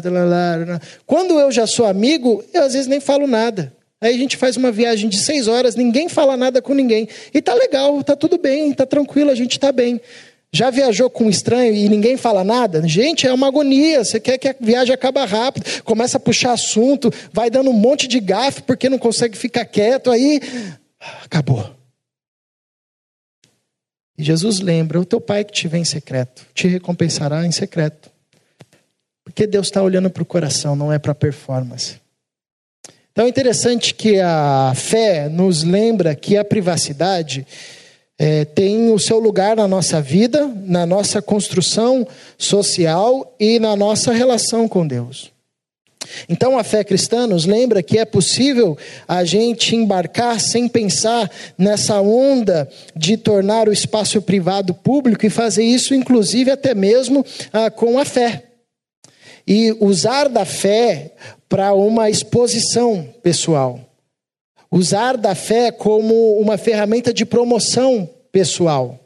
Quando 1.08 1.40
eu 1.40 1.52
já 1.52 1.66
sou 1.66 1.88
amigo, 1.88 2.44
eu 2.54 2.64
às 2.64 2.74
vezes 2.74 2.88
nem 2.88 3.00
falo 3.00 3.26
nada. 3.26 3.74
Aí 4.00 4.16
a 4.16 4.18
gente 4.18 4.38
faz 4.38 4.56
uma 4.56 4.72
viagem 4.72 5.10
de 5.10 5.18
seis 5.18 5.48
horas, 5.48 5.76
ninguém 5.76 6.08
fala 6.08 6.38
nada 6.38 6.62
com 6.62 6.76
ninguém. 6.76 7.10
E 7.34 7.42
tá 7.42 7.56
legal, 7.56 8.02
tá 8.04 8.16
tudo 8.16 8.38
bem, 8.38 8.72
tá 8.72 8.86
tranquilo, 8.86 9.32
a 9.32 9.36
gente 9.36 9.60
tá 9.60 9.72
bem. 9.72 10.00
Já 10.52 10.72
viajou 10.72 11.10
com 11.10 11.26
um 11.26 11.30
estranho 11.30 11.74
e 11.76 11.88
ninguém 11.88 12.18
fala 12.18 12.44
nada? 12.44 12.86
Gente, 12.88 13.28
é 13.28 13.34
uma 13.34 13.48
agonia. 13.48 14.04
Você 14.04 14.20
quer 14.20 14.38
que 14.38 14.48
a 14.48 14.56
viagem 14.60 14.94
acabe 14.94 15.20
rápido, 15.26 15.84
começa 15.84 16.18
a 16.18 16.20
puxar 16.20 16.54
assunto, 16.54 17.12
vai 17.32 17.50
dando 17.50 17.70
um 17.70 17.74
monte 17.74 18.08
de 18.08 18.20
gafe 18.20 18.64
porque 18.64 18.90
não 18.90 18.98
consegue 18.98 19.38
ficar 19.38 19.66
quieto, 19.66 20.10
aí 20.10 20.42
acabou. 21.24 21.70
E 24.18 24.24
Jesus 24.24 24.60
lembra: 24.60 25.00
o 25.00 25.06
teu 25.06 25.22
pai 25.22 25.46
que 25.46 25.54
te 25.54 25.68
vê 25.68 25.78
em 25.78 25.86
secreto 25.86 26.46
te 26.54 26.68
recompensará 26.68 27.46
em 27.46 27.52
secreto. 27.52 28.10
Porque 29.24 29.46
Deus 29.46 29.68
está 29.68 29.84
olhando 29.84 30.10
para 30.10 30.24
o 30.24 30.26
coração, 30.26 30.76
não 30.76 30.92
é 30.92 30.98
para 30.98 31.12
a 31.12 31.16
performance. 31.16 32.02
Então 33.12 33.26
é 33.26 33.30
interessante 33.30 33.94
que 33.94 34.20
a 34.20 34.74
fé 34.76 35.30
nos 35.30 35.64
lembra 35.64 36.16
que 36.16 36.36
a 36.36 36.44
privacidade 36.44 37.46
é, 38.20 38.44
tem 38.44 38.92
o 38.92 39.00
seu 39.00 39.18
lugar 39.18 39.56
na 39.56 39.66
nossa 39.66 40.02
vida, 40.02 40.52
na 40.66 40.86
nossa 40.86 41.22
construção 41.22 42.06
social 42.38 43.34
e 43.40 43.58
na 43.60 43.78
nossa 43.78 44.12
relação 44.12 44.68
com 44.68 44.86
Deus. 44.86 45.32
Então 46.28 46.58
a 46.58 46.64
fé 46.64 46.84
cristã 46.84 47.26
nos 47.26 47.46
lembra 47.46 47.82
que 47.82 47.98
é 47.98 48.04
possível 48.04 48.78
a 49.08 49.24
gente 49.24 49.76
embarcar 49.76 50.40
sem 50.40 50.68
pensar 50.68 51.32
nessa 51.58 52.02
onda 52.02 52.70
de 52.94 53.16
tornar 53.16 53.70
o 53.70 53.74
espaço 53.74 54.22
privado 54.22 54.74
público 54.74 55.26
e 55.26 55.30
fazer 55.30 55.64
isso, 55.64 55.94
inclusive, 55.94 56.52
até 56.52 56.76
mesmo 56.76 57.26
ah, 57.54 57.70
com 57.72 57.98
a 57.98 58.06
fé. 58.06 58.44
E 59.48 59.76
usar 59.80 60.28
da 60.28 60.46
fé 60.46 61.14
para 61.48 61.74
uma 61.74 62.10
exposição 62.10 63.08
pessoal 63.24 63.89
usar 64.72 65.18
da 65.18 65.34
fé 65.34 65.72
como 65.72 66.40
uma 66.40 66.58
ferramenta 66.58 67.14
de 67.14 67.26
promoção 67.26 68.10
pessoal. 68.32 69.00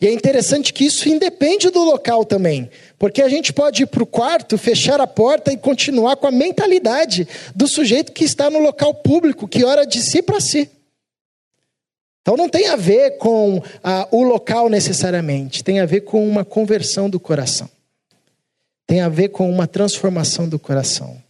E 0.00 0.06
é 0.06 0.12
interessante 0.12 0.72
que 0.72 0.86
isso 0.86 1.08
independe 1.08 1.68
do 1.68 1.80
local 1.84 2.24
também, 2.24 2.70
porque 2.98 3.20
a 3.20 3.28
gente 3.28 3.52
pode 3.52 3.82
ir 3.82 3.86
para 3.86 4.02
o 4.02 4.06
quarto, 4.06 4.56
fechar 4.56 4.98
a 4.98 5.06
porta 5.06 5.52
e 5.52 5.58
continuar 5.58 6.16
com 6.16 6.26
a 6.26 6.30
mentalidade 6.30 7.28
do 7.54 7.68
sujeito 7.68 8.12
que 8.12 8.24
está 8.24 8.48
no 8.48 8.60
local 8.60 8.94
público, 8.94 9.46
que 9.46 9.62
ora 9.62 9.86
de 9.86 10.00
si 10.00 10.22
para 10.22 10.40
si. 10.40 10.70
Então 12.22 12.34
não 12.34 12.48
tem 12.48 12.68
a 12.68 12.76
ver 12.76 13.18
com 13.18 13.62
ah, 13.84 14.08
o 14.10 14.22
local 14.22 14.70
necessariamente, 14.70 15.62
tem 15.62 15.80
a 15.80 15.86
ver 15.86 16.02
com 16.02 16.26
uma 16.26 16.46
conversão 16.46 17.10
do 17.10 17.20
coração, 17.20 17.68
tem 18.86 19.02
a 19.02 19.08
ver 19.08 19.28
com 19.28 19.50
uma 19.50 19.66
transformação 19.66 20.48
do 20.48 20.58
coração. 20.58 21.22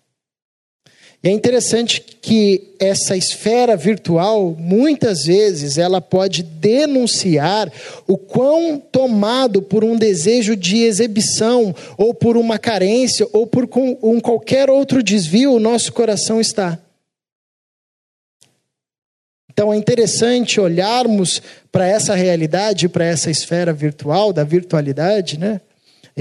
E 1.22 1.28
é 1.28 1.30
interessante 1.30 2.00
que 2.00 2.74
essa 2.78 3.14
esfera 3.14 3.76
virtual, 3.76 4.56
muitas 4.58 5.24
vezes, 5.24 5.76
ela 5.76 6.00
pode 6.00 6.42
denunciar 6.42 7.70
o 8.06 8.16
quão 8.16 8.78
tomado 8.78 9.60
por 9.60 9.84
um 9.84 9.96
desejo 9.96 10.56
de 10.56 10.78
exibição, 10.78 11.74
ou 11.98 12.14
por 12.14 12.38
uma 12.38 12.58
carência, 12.58 13.28
ou 13.34 13.46
por 13.46 13.68
um 14.02 14.18
qualquer 14.18 14.70
outro 14.70 15.02
desvio 15.02 15.52
o 15.52 15.60
nosso 15.60 15.92
coração 15.92 16.40
está. 16.40 16.78
Então 19.52 19.70
é 19.70 19.76
interessante 19.76 20.58
olharmos 20.58 21.42
para 21.70 21.86
essa 21.86 22.14
realidade, 22.14 22.88
para 22.88 23.04
essa 23.04 23.30
esfera 23.30 23.74
virtual, 23.74 24.32
da 24.32 24.42
virtualidade, 24.42 25.38
né? 25.38 25.60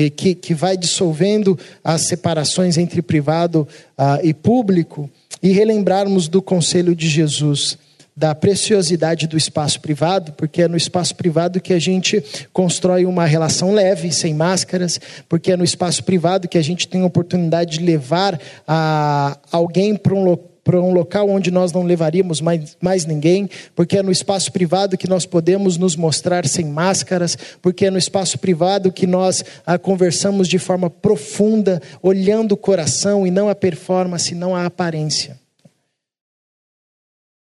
Que, 0.08 0.36
que 0.36 0.54
vai 0.54 0.78
dissolvendo 0.78 1.58
as 1.84 2.02
separações 2.02 2.78
entre 2.78 3.02
privado 3.02 3.68
uh, 3.98 4.24
e 4.24 4.36
público, 4.36 5.10
e 5.42 5.52
relembrarmos 5.52 6.28
do 6.28 6.44
conselho 6.44 6.96
de 6.96 7.10
Jesus. 7.10 7.76
da 8.16 8.36
preciosidade 8.36 9.28
do 9.28 9.38
espaço 9.38 9.80
privado, 9.80 10.34
porque 10.34 10.64
é 10.64 10.68
no 10.68 10.76
espaço 10.76 11.16
privado 11.16 11.62
que 11.62 11.72
a 11.72 11.80
gente 11.80 12.22
constrói 12.52 13.06
uma 13.06 13.26
relação 13.26 13.74
leve, 13.74 14.12
sem 14.12 14.34
máscaras, 14.34 15.00
porque 15.30 15.54
é 15.54 15.56
no 15.56 15.64
espaço 15.64 16.04
privado 16.04 16.50
que 16.50 16.58
a 16.58 16.62
gente 16.62 16.86
tem 16.86 17.02
a 17.02 17.06
oportunidade 17.06 17.78
de 17.78 17.86
levar 17.86 18.38
a 18.68 19.38
alguém 19.50 19.96
para 19.96 20.14
um 20.14 20.26
local 20.26 20.49
para 20.70 20.80
um 20.80 20.94
local 20.94 21.28
onde 21.28 21.50
nós 21.50 21.74
não 21.74 21.82
levaríamos 21.82 22.42
mais, 22.42 22.78
mais 22.80 23.04
ninguém, 23.04 23.50
porque 23.76 23.98
é 23.98 24.04
no 24.04 24.12
espaço 24.12 24.52
privado 24.52 25.00
que 25.00 25.10
nós 25.10 25.26
podemos 25.26 25.78
nos 25.78 25.96
mostrar 25.96 26.46
sem 26.46 26.64
máscaras, 26.64 27.36
porque 27.60 27.88
é 27.88 27.90
no 27.90 27.98
espaço 27.98 28.38
privado 28.38 28.92
que 28.92 29.08
nós 29.08 29.44
ah, 29.66 29.80
conversamos 29.80 30.48
de 30.48 30.60
forma 30.60 30.88
profunda, 30.88 31.82
olhando 32.04 32.52
o 32.52 32.58
coração 32.58 33.26
e 33.26 33.32
não 33.32 33.50
a 33.50 33.56
performance, 33.56 34.36
não 34.36 34.56
a 34.56 34.68
aparência. 34.68 35.40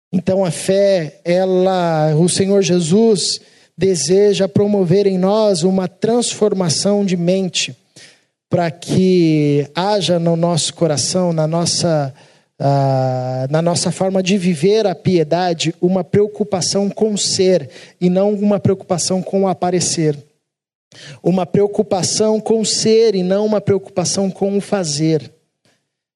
Então 0.09 0.45
a 0.45 0.51
fé, 0.51 1.19
ela, 1.25 2.15
o 2.15 2.29
Senhor 2.29 2.61
Jesus 2.61 3.41
deseja 3.77 4.47
promover 4.47 5.05
em 5.05 5.17
nós 5.17 5.63
uma 5.63 5.89
transformação 5.89 7.03
de 7.03 7.17
mente, 7.17 7.75
para 8.49 8.71
que 8.71 9.67
haja 9.75 10.17
no 10.17 10.37
nosso 10.37 10.73
coração, 10.73 11.33
na 11.33 11.45
nossa, 11.45 12.13
uh, 12.61 13.51
na 13.51 13.61
nossa 13.61 13.91
forma 13.91 14.23
de 14.23 14.37
viver 14.37 14.87
a 14.87 14.95
piedade, 14.95 15.75
uma 15.81 16.03
preocupação 16.03 16.89
com 16.89 17.17
ser 17.17 17.69
e 17.99 18.09
não 18.09 18.33
uma 18.33 18.59
preocupação 18.59 19.21
com 19.21 19.41
o 19.41 19.47
aparecer. 19.47 20.17
Uma 21.21 21.45
preocupação 21.45 22.39
com 22.39 22.63
ser 22.63 23.15
e 23.15 23.23
não 23.23 23.45
uma 23.45 23.59
preocupação 23.59 24.31
com 24.31 24.57
o 24.57 24.61
fazer. 24.61 25.29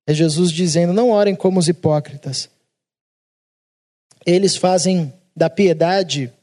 É 0.08 0.14
Jesus 0.14 0.52
dizendo: 0.52 0.94
não 0.94 1.10
orem 1.10 1.36
como 1.36 1.60
os 1.60 1.68
hipócritas 1.68 2.50
eles 4.26 4.58
fazem 4.58 5.14
da 5.36 5.50
piedade 5.50 6.34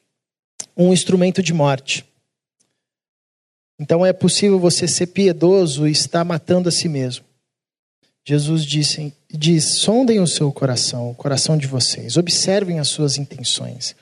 um 0.77 0.93
instrumento 0.93 1.43
de 1.43 1.53
morte. 1.53 2.07
Então 3.79 4.07
é 4.07 4.13
possível 4.13 4.61
você 4.61 4.87
ser 4.87 5.09
piedoso 5.09 5.89
e 5.89 5.91
estar 5.91 6.25
matando 6.25 6.69
a 6.69 6.73
si 6.73 6.89
mesmo. 6.89 7.25
Jesus 8.25 8.65
disse, 8.65 9.13
diz: 9.31 9.81
sondem 9.81 10.21
o 10.21 10.27
seu 10.27 10.53
coração, 10.53 11.11
o 11.11 11.15
coração 11.15 11.57
de 11.57 11.67
vocês, 11.67 12.17
observem 12.17 12.79
as 12.79 12.89
suas 12.89 13.19
intenções. 13.19 13.97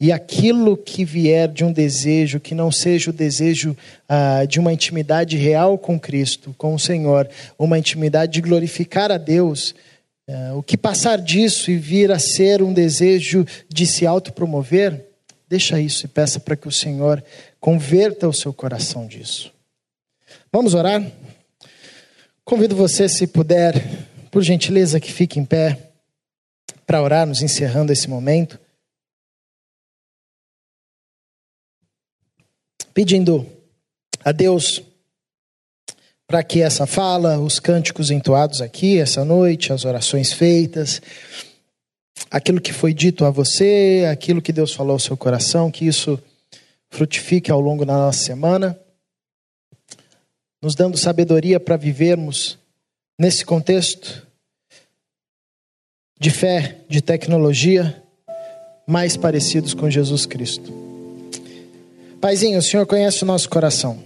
E 0.00 0.10
aquilo 0.10 0.78
que 0.78 1.04
vier 1.04 1.46
de 1.46 1.62
um 1.62 1.70
desejo 1.70 2.40
que 2.40 2.54
não 2.54 2.72
seja 2.72 3.10
o 3.10 3.12
desejo 3.12 3.76
ah, 4.08 4.46
de 4.46 4.58
uma 4.58 4.72
intimidade 4.72 5.36
real 5.36 5.76
com 5.76 6.00
Cristo, 6.00 6.54
com 6.56 6.74
o 6.74 6.78
Senhor, 6.78 7.28
uma 7.58 7.78
intimidade 7.78 8.32
de 8.32 8.40
glorificar 8.40 9.12
a 9.12 9.18
Deus, 9.18 9.74
é, 10.26 10.52
o 10.52 10.62
que 10.62 10.76
passar 10.76 11.18
disso 11.20 11.70
e 11.70 11.76
vir 11.76 12.12
a 12.12 12.18
ser 12.18 12.62
um 12.62 12.72
desejo 12.72 13.44
de 13.68 13.84
se 13.84 14.06
autopromover, 14.06 15.04
deixa 15.48 15.80
isso 15.80 16.06
e 16.06 16.08
peça 16.08 16.38
para 16.38 16.54
que 16.54 16.68
o 16.68 16.72
Senhor 16.72 17.22
converta 17.58 18.28
o 18.28 18.32
seu 18.32 18.54
coração 18.54 19.08
disso. 19.08 19.52
Vamos 20.52 20.72
orar? 20.72 21.04
Convido 22.50 22.74
você, 22.74 23.08
se 23.08 23.28
puder, 23.28 23.74
por 24.28 24.42
gentileza, 24.42 24.98
que 24.98 25.12
fique 25.12 25.38
em 25.38 25.44
pé 25.44 25.92
para 26.84 27.00
orar, 27.00 27.24
nos 27.24 27.42
encerrando 27.42 27.92
esse 27.92 28.10
momento. 28.10 28.58
Pedindo 32.92 33.46
a 34.24 34.32
Deus 34.32 34.82
para 36.26 36.42
que 36.42 36.60
essa 36.60 36.88
fala, 36.88 37.38
os 37.38 37.60
cânticos 37.60 38.10
entoados 38.10 38.60
aqui 38.60 38.98
essa 38.98 39.24
noite, 39.24 39.72
as 39.72 39.84
orações 39.84 40.32
feitas, 40.32 41.00
aquilo 42.28 42.60
que 42.60 42.72
foi 42.72 42.92
dito 42.92 43.24
a 43.24 43.30
você, 43.30 44.08
aquilo 44.10 44.42
que 44.42 44.52
Deus 44.52 44.74
falou 44.74 44.94
ao 44.94 44.98
seu 44.98 45.16
coração, 45.16 45.70
que 45.70 45.86
isso 45.86 46.20
frutifique 46.88 47.48
ao 47.48 47.60
longo 47.60 47.86
da 47.86 47.92
nossa 47.92 48.24
semana, 48.24 48.76
nos 50.62 50.74
dando 50.74 50.98
sabedoria 50.98 51.58
para 51.58 51.76
vivermos 51.76 52.58
nesse 53.18 53.44
contexto 53.44 54.26
de 56.18 56.30
fé, 56.30 56.76
de 56.88 57.00
tecnologia, 57.00 58.02
mais 58.86 59.16
parecidos 59.16 59.72
com 59.72 59.88
Jesus 59.88 60.26
Cristo. 60.26 60.70
Paizinho, 62.20 62.58
o 62.58 62.62
Senhor 62.62 62.84
conhece 62.84 63.22
o 63.22 63.26
nosso 63.26 63.48
coração. 63.48 63.98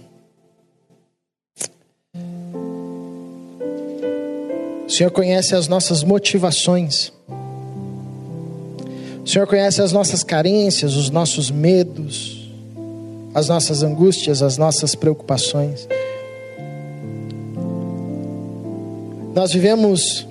O 4.87 4.89
Senhor 4.89 5.11
conhece 5.11 5.53
as 5.55 5.67
nossas 5.67 6.03
motivações. 6.03 7.11
O 9.25 9.27
Senhor 9.27 9.45
conhece 9.45 9.81
as 9.81 9.91
nossas 9.91 10.23
carências, 10.23 10.95
os 10.95 11.09
nossos 11.09 11.51
medos, 11.51 12.49
as 13.33 13.49
nossas 13.49 13.83
angústias, 13.83 14.41
as 14.41 14.57
nossas 14.57 14.95
preocupações. 14.95 15.85
Nós 19.35 19.51
vivemos 19.51 20.25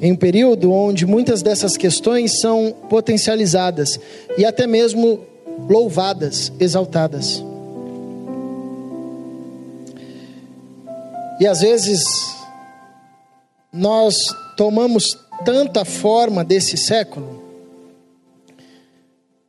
em 0.00 0.12
um 0.12 0.16
período 0.16 0.72
onde 0.72 1.04
muitas 1.04 1.42
dessas 1.42 1.76
questões 1.76 2.40
são 2.40 2.72
potencializadas 2.88 3.98
e 4.38 4.44
até 4.44 4.64
mesmo 4.64 5.20
louvadas, 5.68 6.52
exaltadas. 6.60 7.42
E 11.40 11.46
às 11.48 11.62
vezes 11.62 12.04
nós 13.72 14.14
tomamos 14.56 15.18
tanta 15.44 15.84
forma 15.84 16.44
desse 16.44 16.76
século 16.76 17.42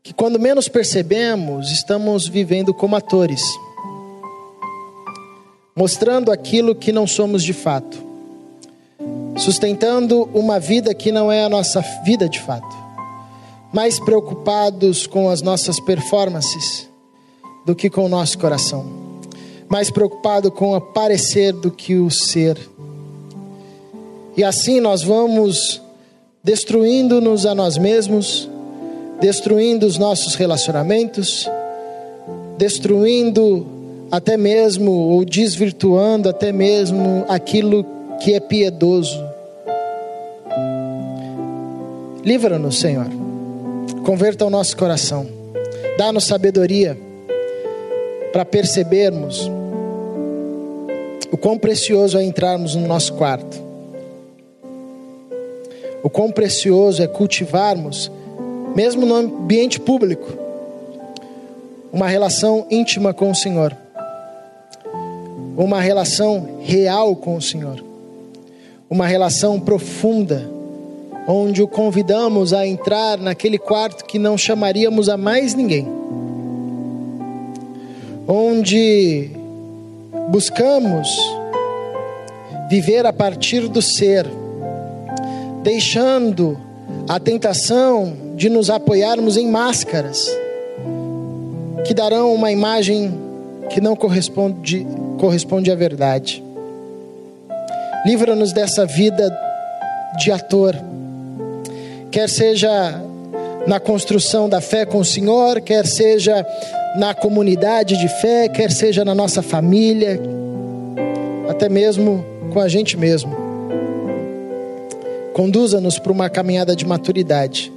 que 0.01 0.13
quando 0.13 0.39
menos 0.39 0.67
percebemos, 0.67 1.71
estamos 1.71 2.27
vivendo 2.27 2.73
como 2.73 2.95
atores, 2.95 3.43
mostrando 5.75 6.31
aquilo 6.31 6.75
que 6.75 6.91
não 6.91 7.05
somos 7.05 7.43
de 7.43 7.53
fato, 7.53 8.02
sustentando 9.35 10.29
uma 10.33 10.59
vida 10.59 10.93
que 10.93 11.11
não 11.11 11.31
é 11.31 11.43
a 11.43 11.49
nossa 11.49 11.81
vida 12.05 12.29
de 12.29 12.39
fato, 12.39 12.75
mais 13.71 13.99
preocupados 13.99 15.07
com 15.07 15.29
as 15.29 15.41
nossas 15.41 15.79
performances 15.79 16.87
do 17.65 17.75
que 17.75 17.89
com 17.89 18.05
o 18.05 18.09
nosso 18.09 18.37
coração, 18.37 18.85
mais 19.67 19.89
preocupado 19.89 20.51
com 20.51 20.75
aparecer 20.75 21.53
do 21.53 21.71
que 21.71 21.95
o 21.95 22.09
ser. 22.11 22.57
E 24.37 24.43
assim 24.43 24.79
nós 24.79 25.01
vamos 25.01 25.81
destruindo-nos 26.43 27.45
a 27.45 27.55
nós 27.55 27.77
mesmos, 27.77 28.49
destruindo 29.19 29.85
os 29.85 29.97
nossos 29.97 30.35
relacionamentos, 30.35 31.49
destruindo 32.57 33.65
até 34.11 34.37
mesmo 34.37 34.91
ou 34.91 35.25
desvirtuando 35.25 36.29
até 36.29 36.51
mesmo 36.51 37.25
aquilo 37.27 37.83
que 38.23 38.33
é 38.33 38.39
piedoso. 38.39 39.23
Livra-nos, 42.23 42.79
Senhor. 42.79 43.07
Converta 44.05 44.45
o 44.45 44.49
nosso 44.49 44.77
coração. 44.77 45.27
Dá-nos 45.97 46.25
sabedoria 46.25 46.97
para 48.31 48.45
percebermos 48.45 49.51
o 51.31 51.37
quão 51.37 51.57
precioso 51.57 52.17
é 52.17 52.23
entrarmos 52.23 52.75
no 52.75 52.87
nosso 52.87 53.13
quarto 53.13 53.63
o 56.03 56.09
quão 56.09 56.29
precioso 56.29 57.01
é 57.01 57.07
cultivarmos, 57.07 58.11
mesmo 58.75 59.05
no 59.05 59.15
ambiente 59.15 59.79
público, 59.79 60.27
uma 61.93 62.09
relação 62.09 62.67
íntima 62.69 63.13
com 63.13 63.31
o 63.31 63.35
Senhor, 63.35 63.75
uma 65.55 65.79
relação 65.79 66.59
real 66.59 67.15
com 67.15 67.37
o 67.37 67.41
Senhor, 67.41 67.81
uma 68.93 69.07
relação 69.07 69.59
profunda, 69.59 70.47
onde 71.27 71.63
o 71.63 71.67
convidamos 71.67 72.53
a 72.53 72.67
entrar 72.67 73.17
naquele 73.17 73.57
quarto 73.57 74.05
que 74.05 74.19
não 74.19 74.37
chamaríamos 74.37 75.09
a 75.09 75.17
mais 75.17 75.55
ninguém, 75.55 75.87
onde 78.27 79.31
buscamos 80.29 81.09
viver 82.69 83.03
a 83.07 83.11
partir 83.11 83.67
do 83.67 83.81
ser 83.81 84.27
deixando 85.63 86.55
a 87.09 87.19
tentação 87.19 88.13
de 88.35 88.47
nos 88.47 88.69
apoiarmos 88.69 89.37
em 89.37 89.47
máscaras 89.47 90.29
que 91.83 91.95
darão 91.95 92.31
uma 92.31 92.51
imagem 92.51 93.11
que 93.71 93.81
não 93.81 93.95
corresponde, 93.95 94.85
corresponde 95.17 95.71
à 95.71 95.75
verdade. 95.75 96.43
Livra-nos 98.05 98.51
dessa 98.51 98.85
vida 98.85 99.31
de 100.17 100.29
ator, 100.29 100.75
quer 102.11 102.27
seja 102.27 103.01
na 103.65 103.79
construção 103.79 104.49
da 104.49 104.59
fé 104.59 104.85
com 104.85 104.99
o 104.99 105.05
Senhor, 105.05 105.61
quer 105.61 105.87
seja 105.87 106.45
na 106.97 107.13
comunidade 107.13 107.97
de 107.97 108.09
fé, 108.09 108.49
quer 108.49 108.71
seja 108.71 109.05
na 109.05 109.15
nossa 109.15 109.41
família, 109.41 110.19
até 111.49 111.69
mesmo 111.69 112.25
com 112.51 112.59
a 112.59 112.67
gente 112.67 112.97
mesmo. 112.97 113.33
Conduza-nos 115.33 115.97
para 115.97 116.11
uma 116.11 116.29
caminhada 116.29 116.75
de 116.75 116.85
maturidade, 116.85 117.71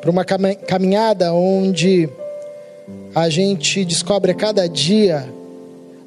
para 0.00 0.10
uma 0.10 0.24
caminhada 0.24 1.32
onde 1.32 2.08
a 3.14 3.28
gente 3.28 3.84
descobre 3.84 4.32
a 4.32 4.34
cada 4.34 4.68
dia 4.68 5.24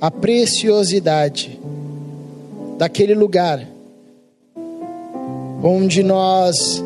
a 0.04 0.12
preciosidade 0.12 1.58
daquele 2.78 3.16
lugar 3.16 3.66
onde 5.64 6.04
nós 6.04 6.84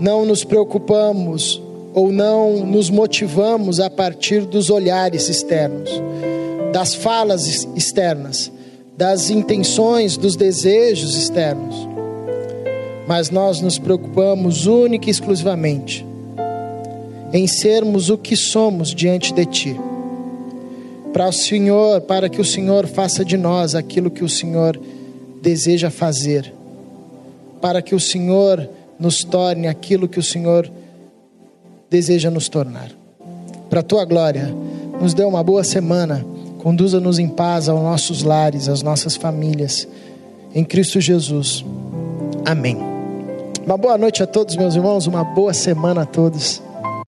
não 0.00 0.26
nos 0.26 0.42
preocupamos 0.42 1.62
ou 1.94 2.10
não 2.10 2.66
nos 2.66 2.90
motivamos 2.90 3.78
a 3.78 3.88
partir 3.88 4.40
dos 4.46 4.68
olhares 4.68 5.28
externos, 5.28 5.92
das 6.72 6.92
falas 6.92 7.46
externas, 7.76 8.50
das 8.96 9.30
intenções, 9.30 10.16
dos 10.16 10.34
desejos 10.34 11.16
externos, 11.16 11.76
mas 13.06 13.30
nós 13.30 13.60
nos 13.60 13.78
preocupamos 13.78 14.66
única 14.66 15.06
e 15.06 15.10
exclusivamente 15.12 16.04
em 17.32 17.46
sermos 17.46 18.10
o 18.10 18.18
que 18.18 18.34
somos 18.34 18.92
diante 18.92 19.32
de 19.32 19.46
Ti. 19.46 19.89
Para 21.12 21.28
o 21.28 21.32
Senhor, 21.32 22.00
para 22.02 22.28
que 22.28 22.40
o 22.40 22.44
Senhor 22.44 22.86
faça 22.86 23.24
de 23.24 23.36
nós 23.36 23.74
aquilo 23.74 24.10
que 24.10 24.24
o 24.24 24.28
Senhor 24.28 24.80
deseja 25.42 25.90
fazer 25.90 26.52
para 27.60 27.82
que 27.82 27.94
o 27.94 28.00
Senhor 28.00 28.68
nos 28.98 29.22
torne 29.22 29.68
aquilo 29.68 30.08
que 30.08 30.18
o 30.18 30.22
Senhor 30.22 30.70
deseja 31.88 32.30
nos 32.30 32.48
tornar. 32.48 32.90
Para 33.68 33.80
a 33.80 33.84
tua 33.84 34.04
glória, 34.04 34.54
nos 35.00 35.14
dê 35.14 35.24
uma 35.24 35.42
boa 35.42 35.62
semana, 35.62 36.24
conduza-nos 36.58 37.18
em 37.18 37.28
paz 37.28 37.68
aos 37.68 37.82
nossos 37.82 38.22
lares, 38.22 38.68
às 38.68 38.82
nossas 38.82 39.16
famílias, 39.16 39.86
em 40.54 40.64
Cristo 40.64 41.00
Jesus. 41.00 41.64
Amém. 42.44 42.76
Uma 43.64 43.76
boa 43.76 43.96
noite 43.96 44.22
a 44.22 44.26
todos, 44.26 44.56
meus 44.56 44.74
irmãos, 44.74 45.06
uma 45.06 45.22
boa 45.22 45.52
semana 45.52 46.02
a 46.02 46.06
todos. 46.06 46.62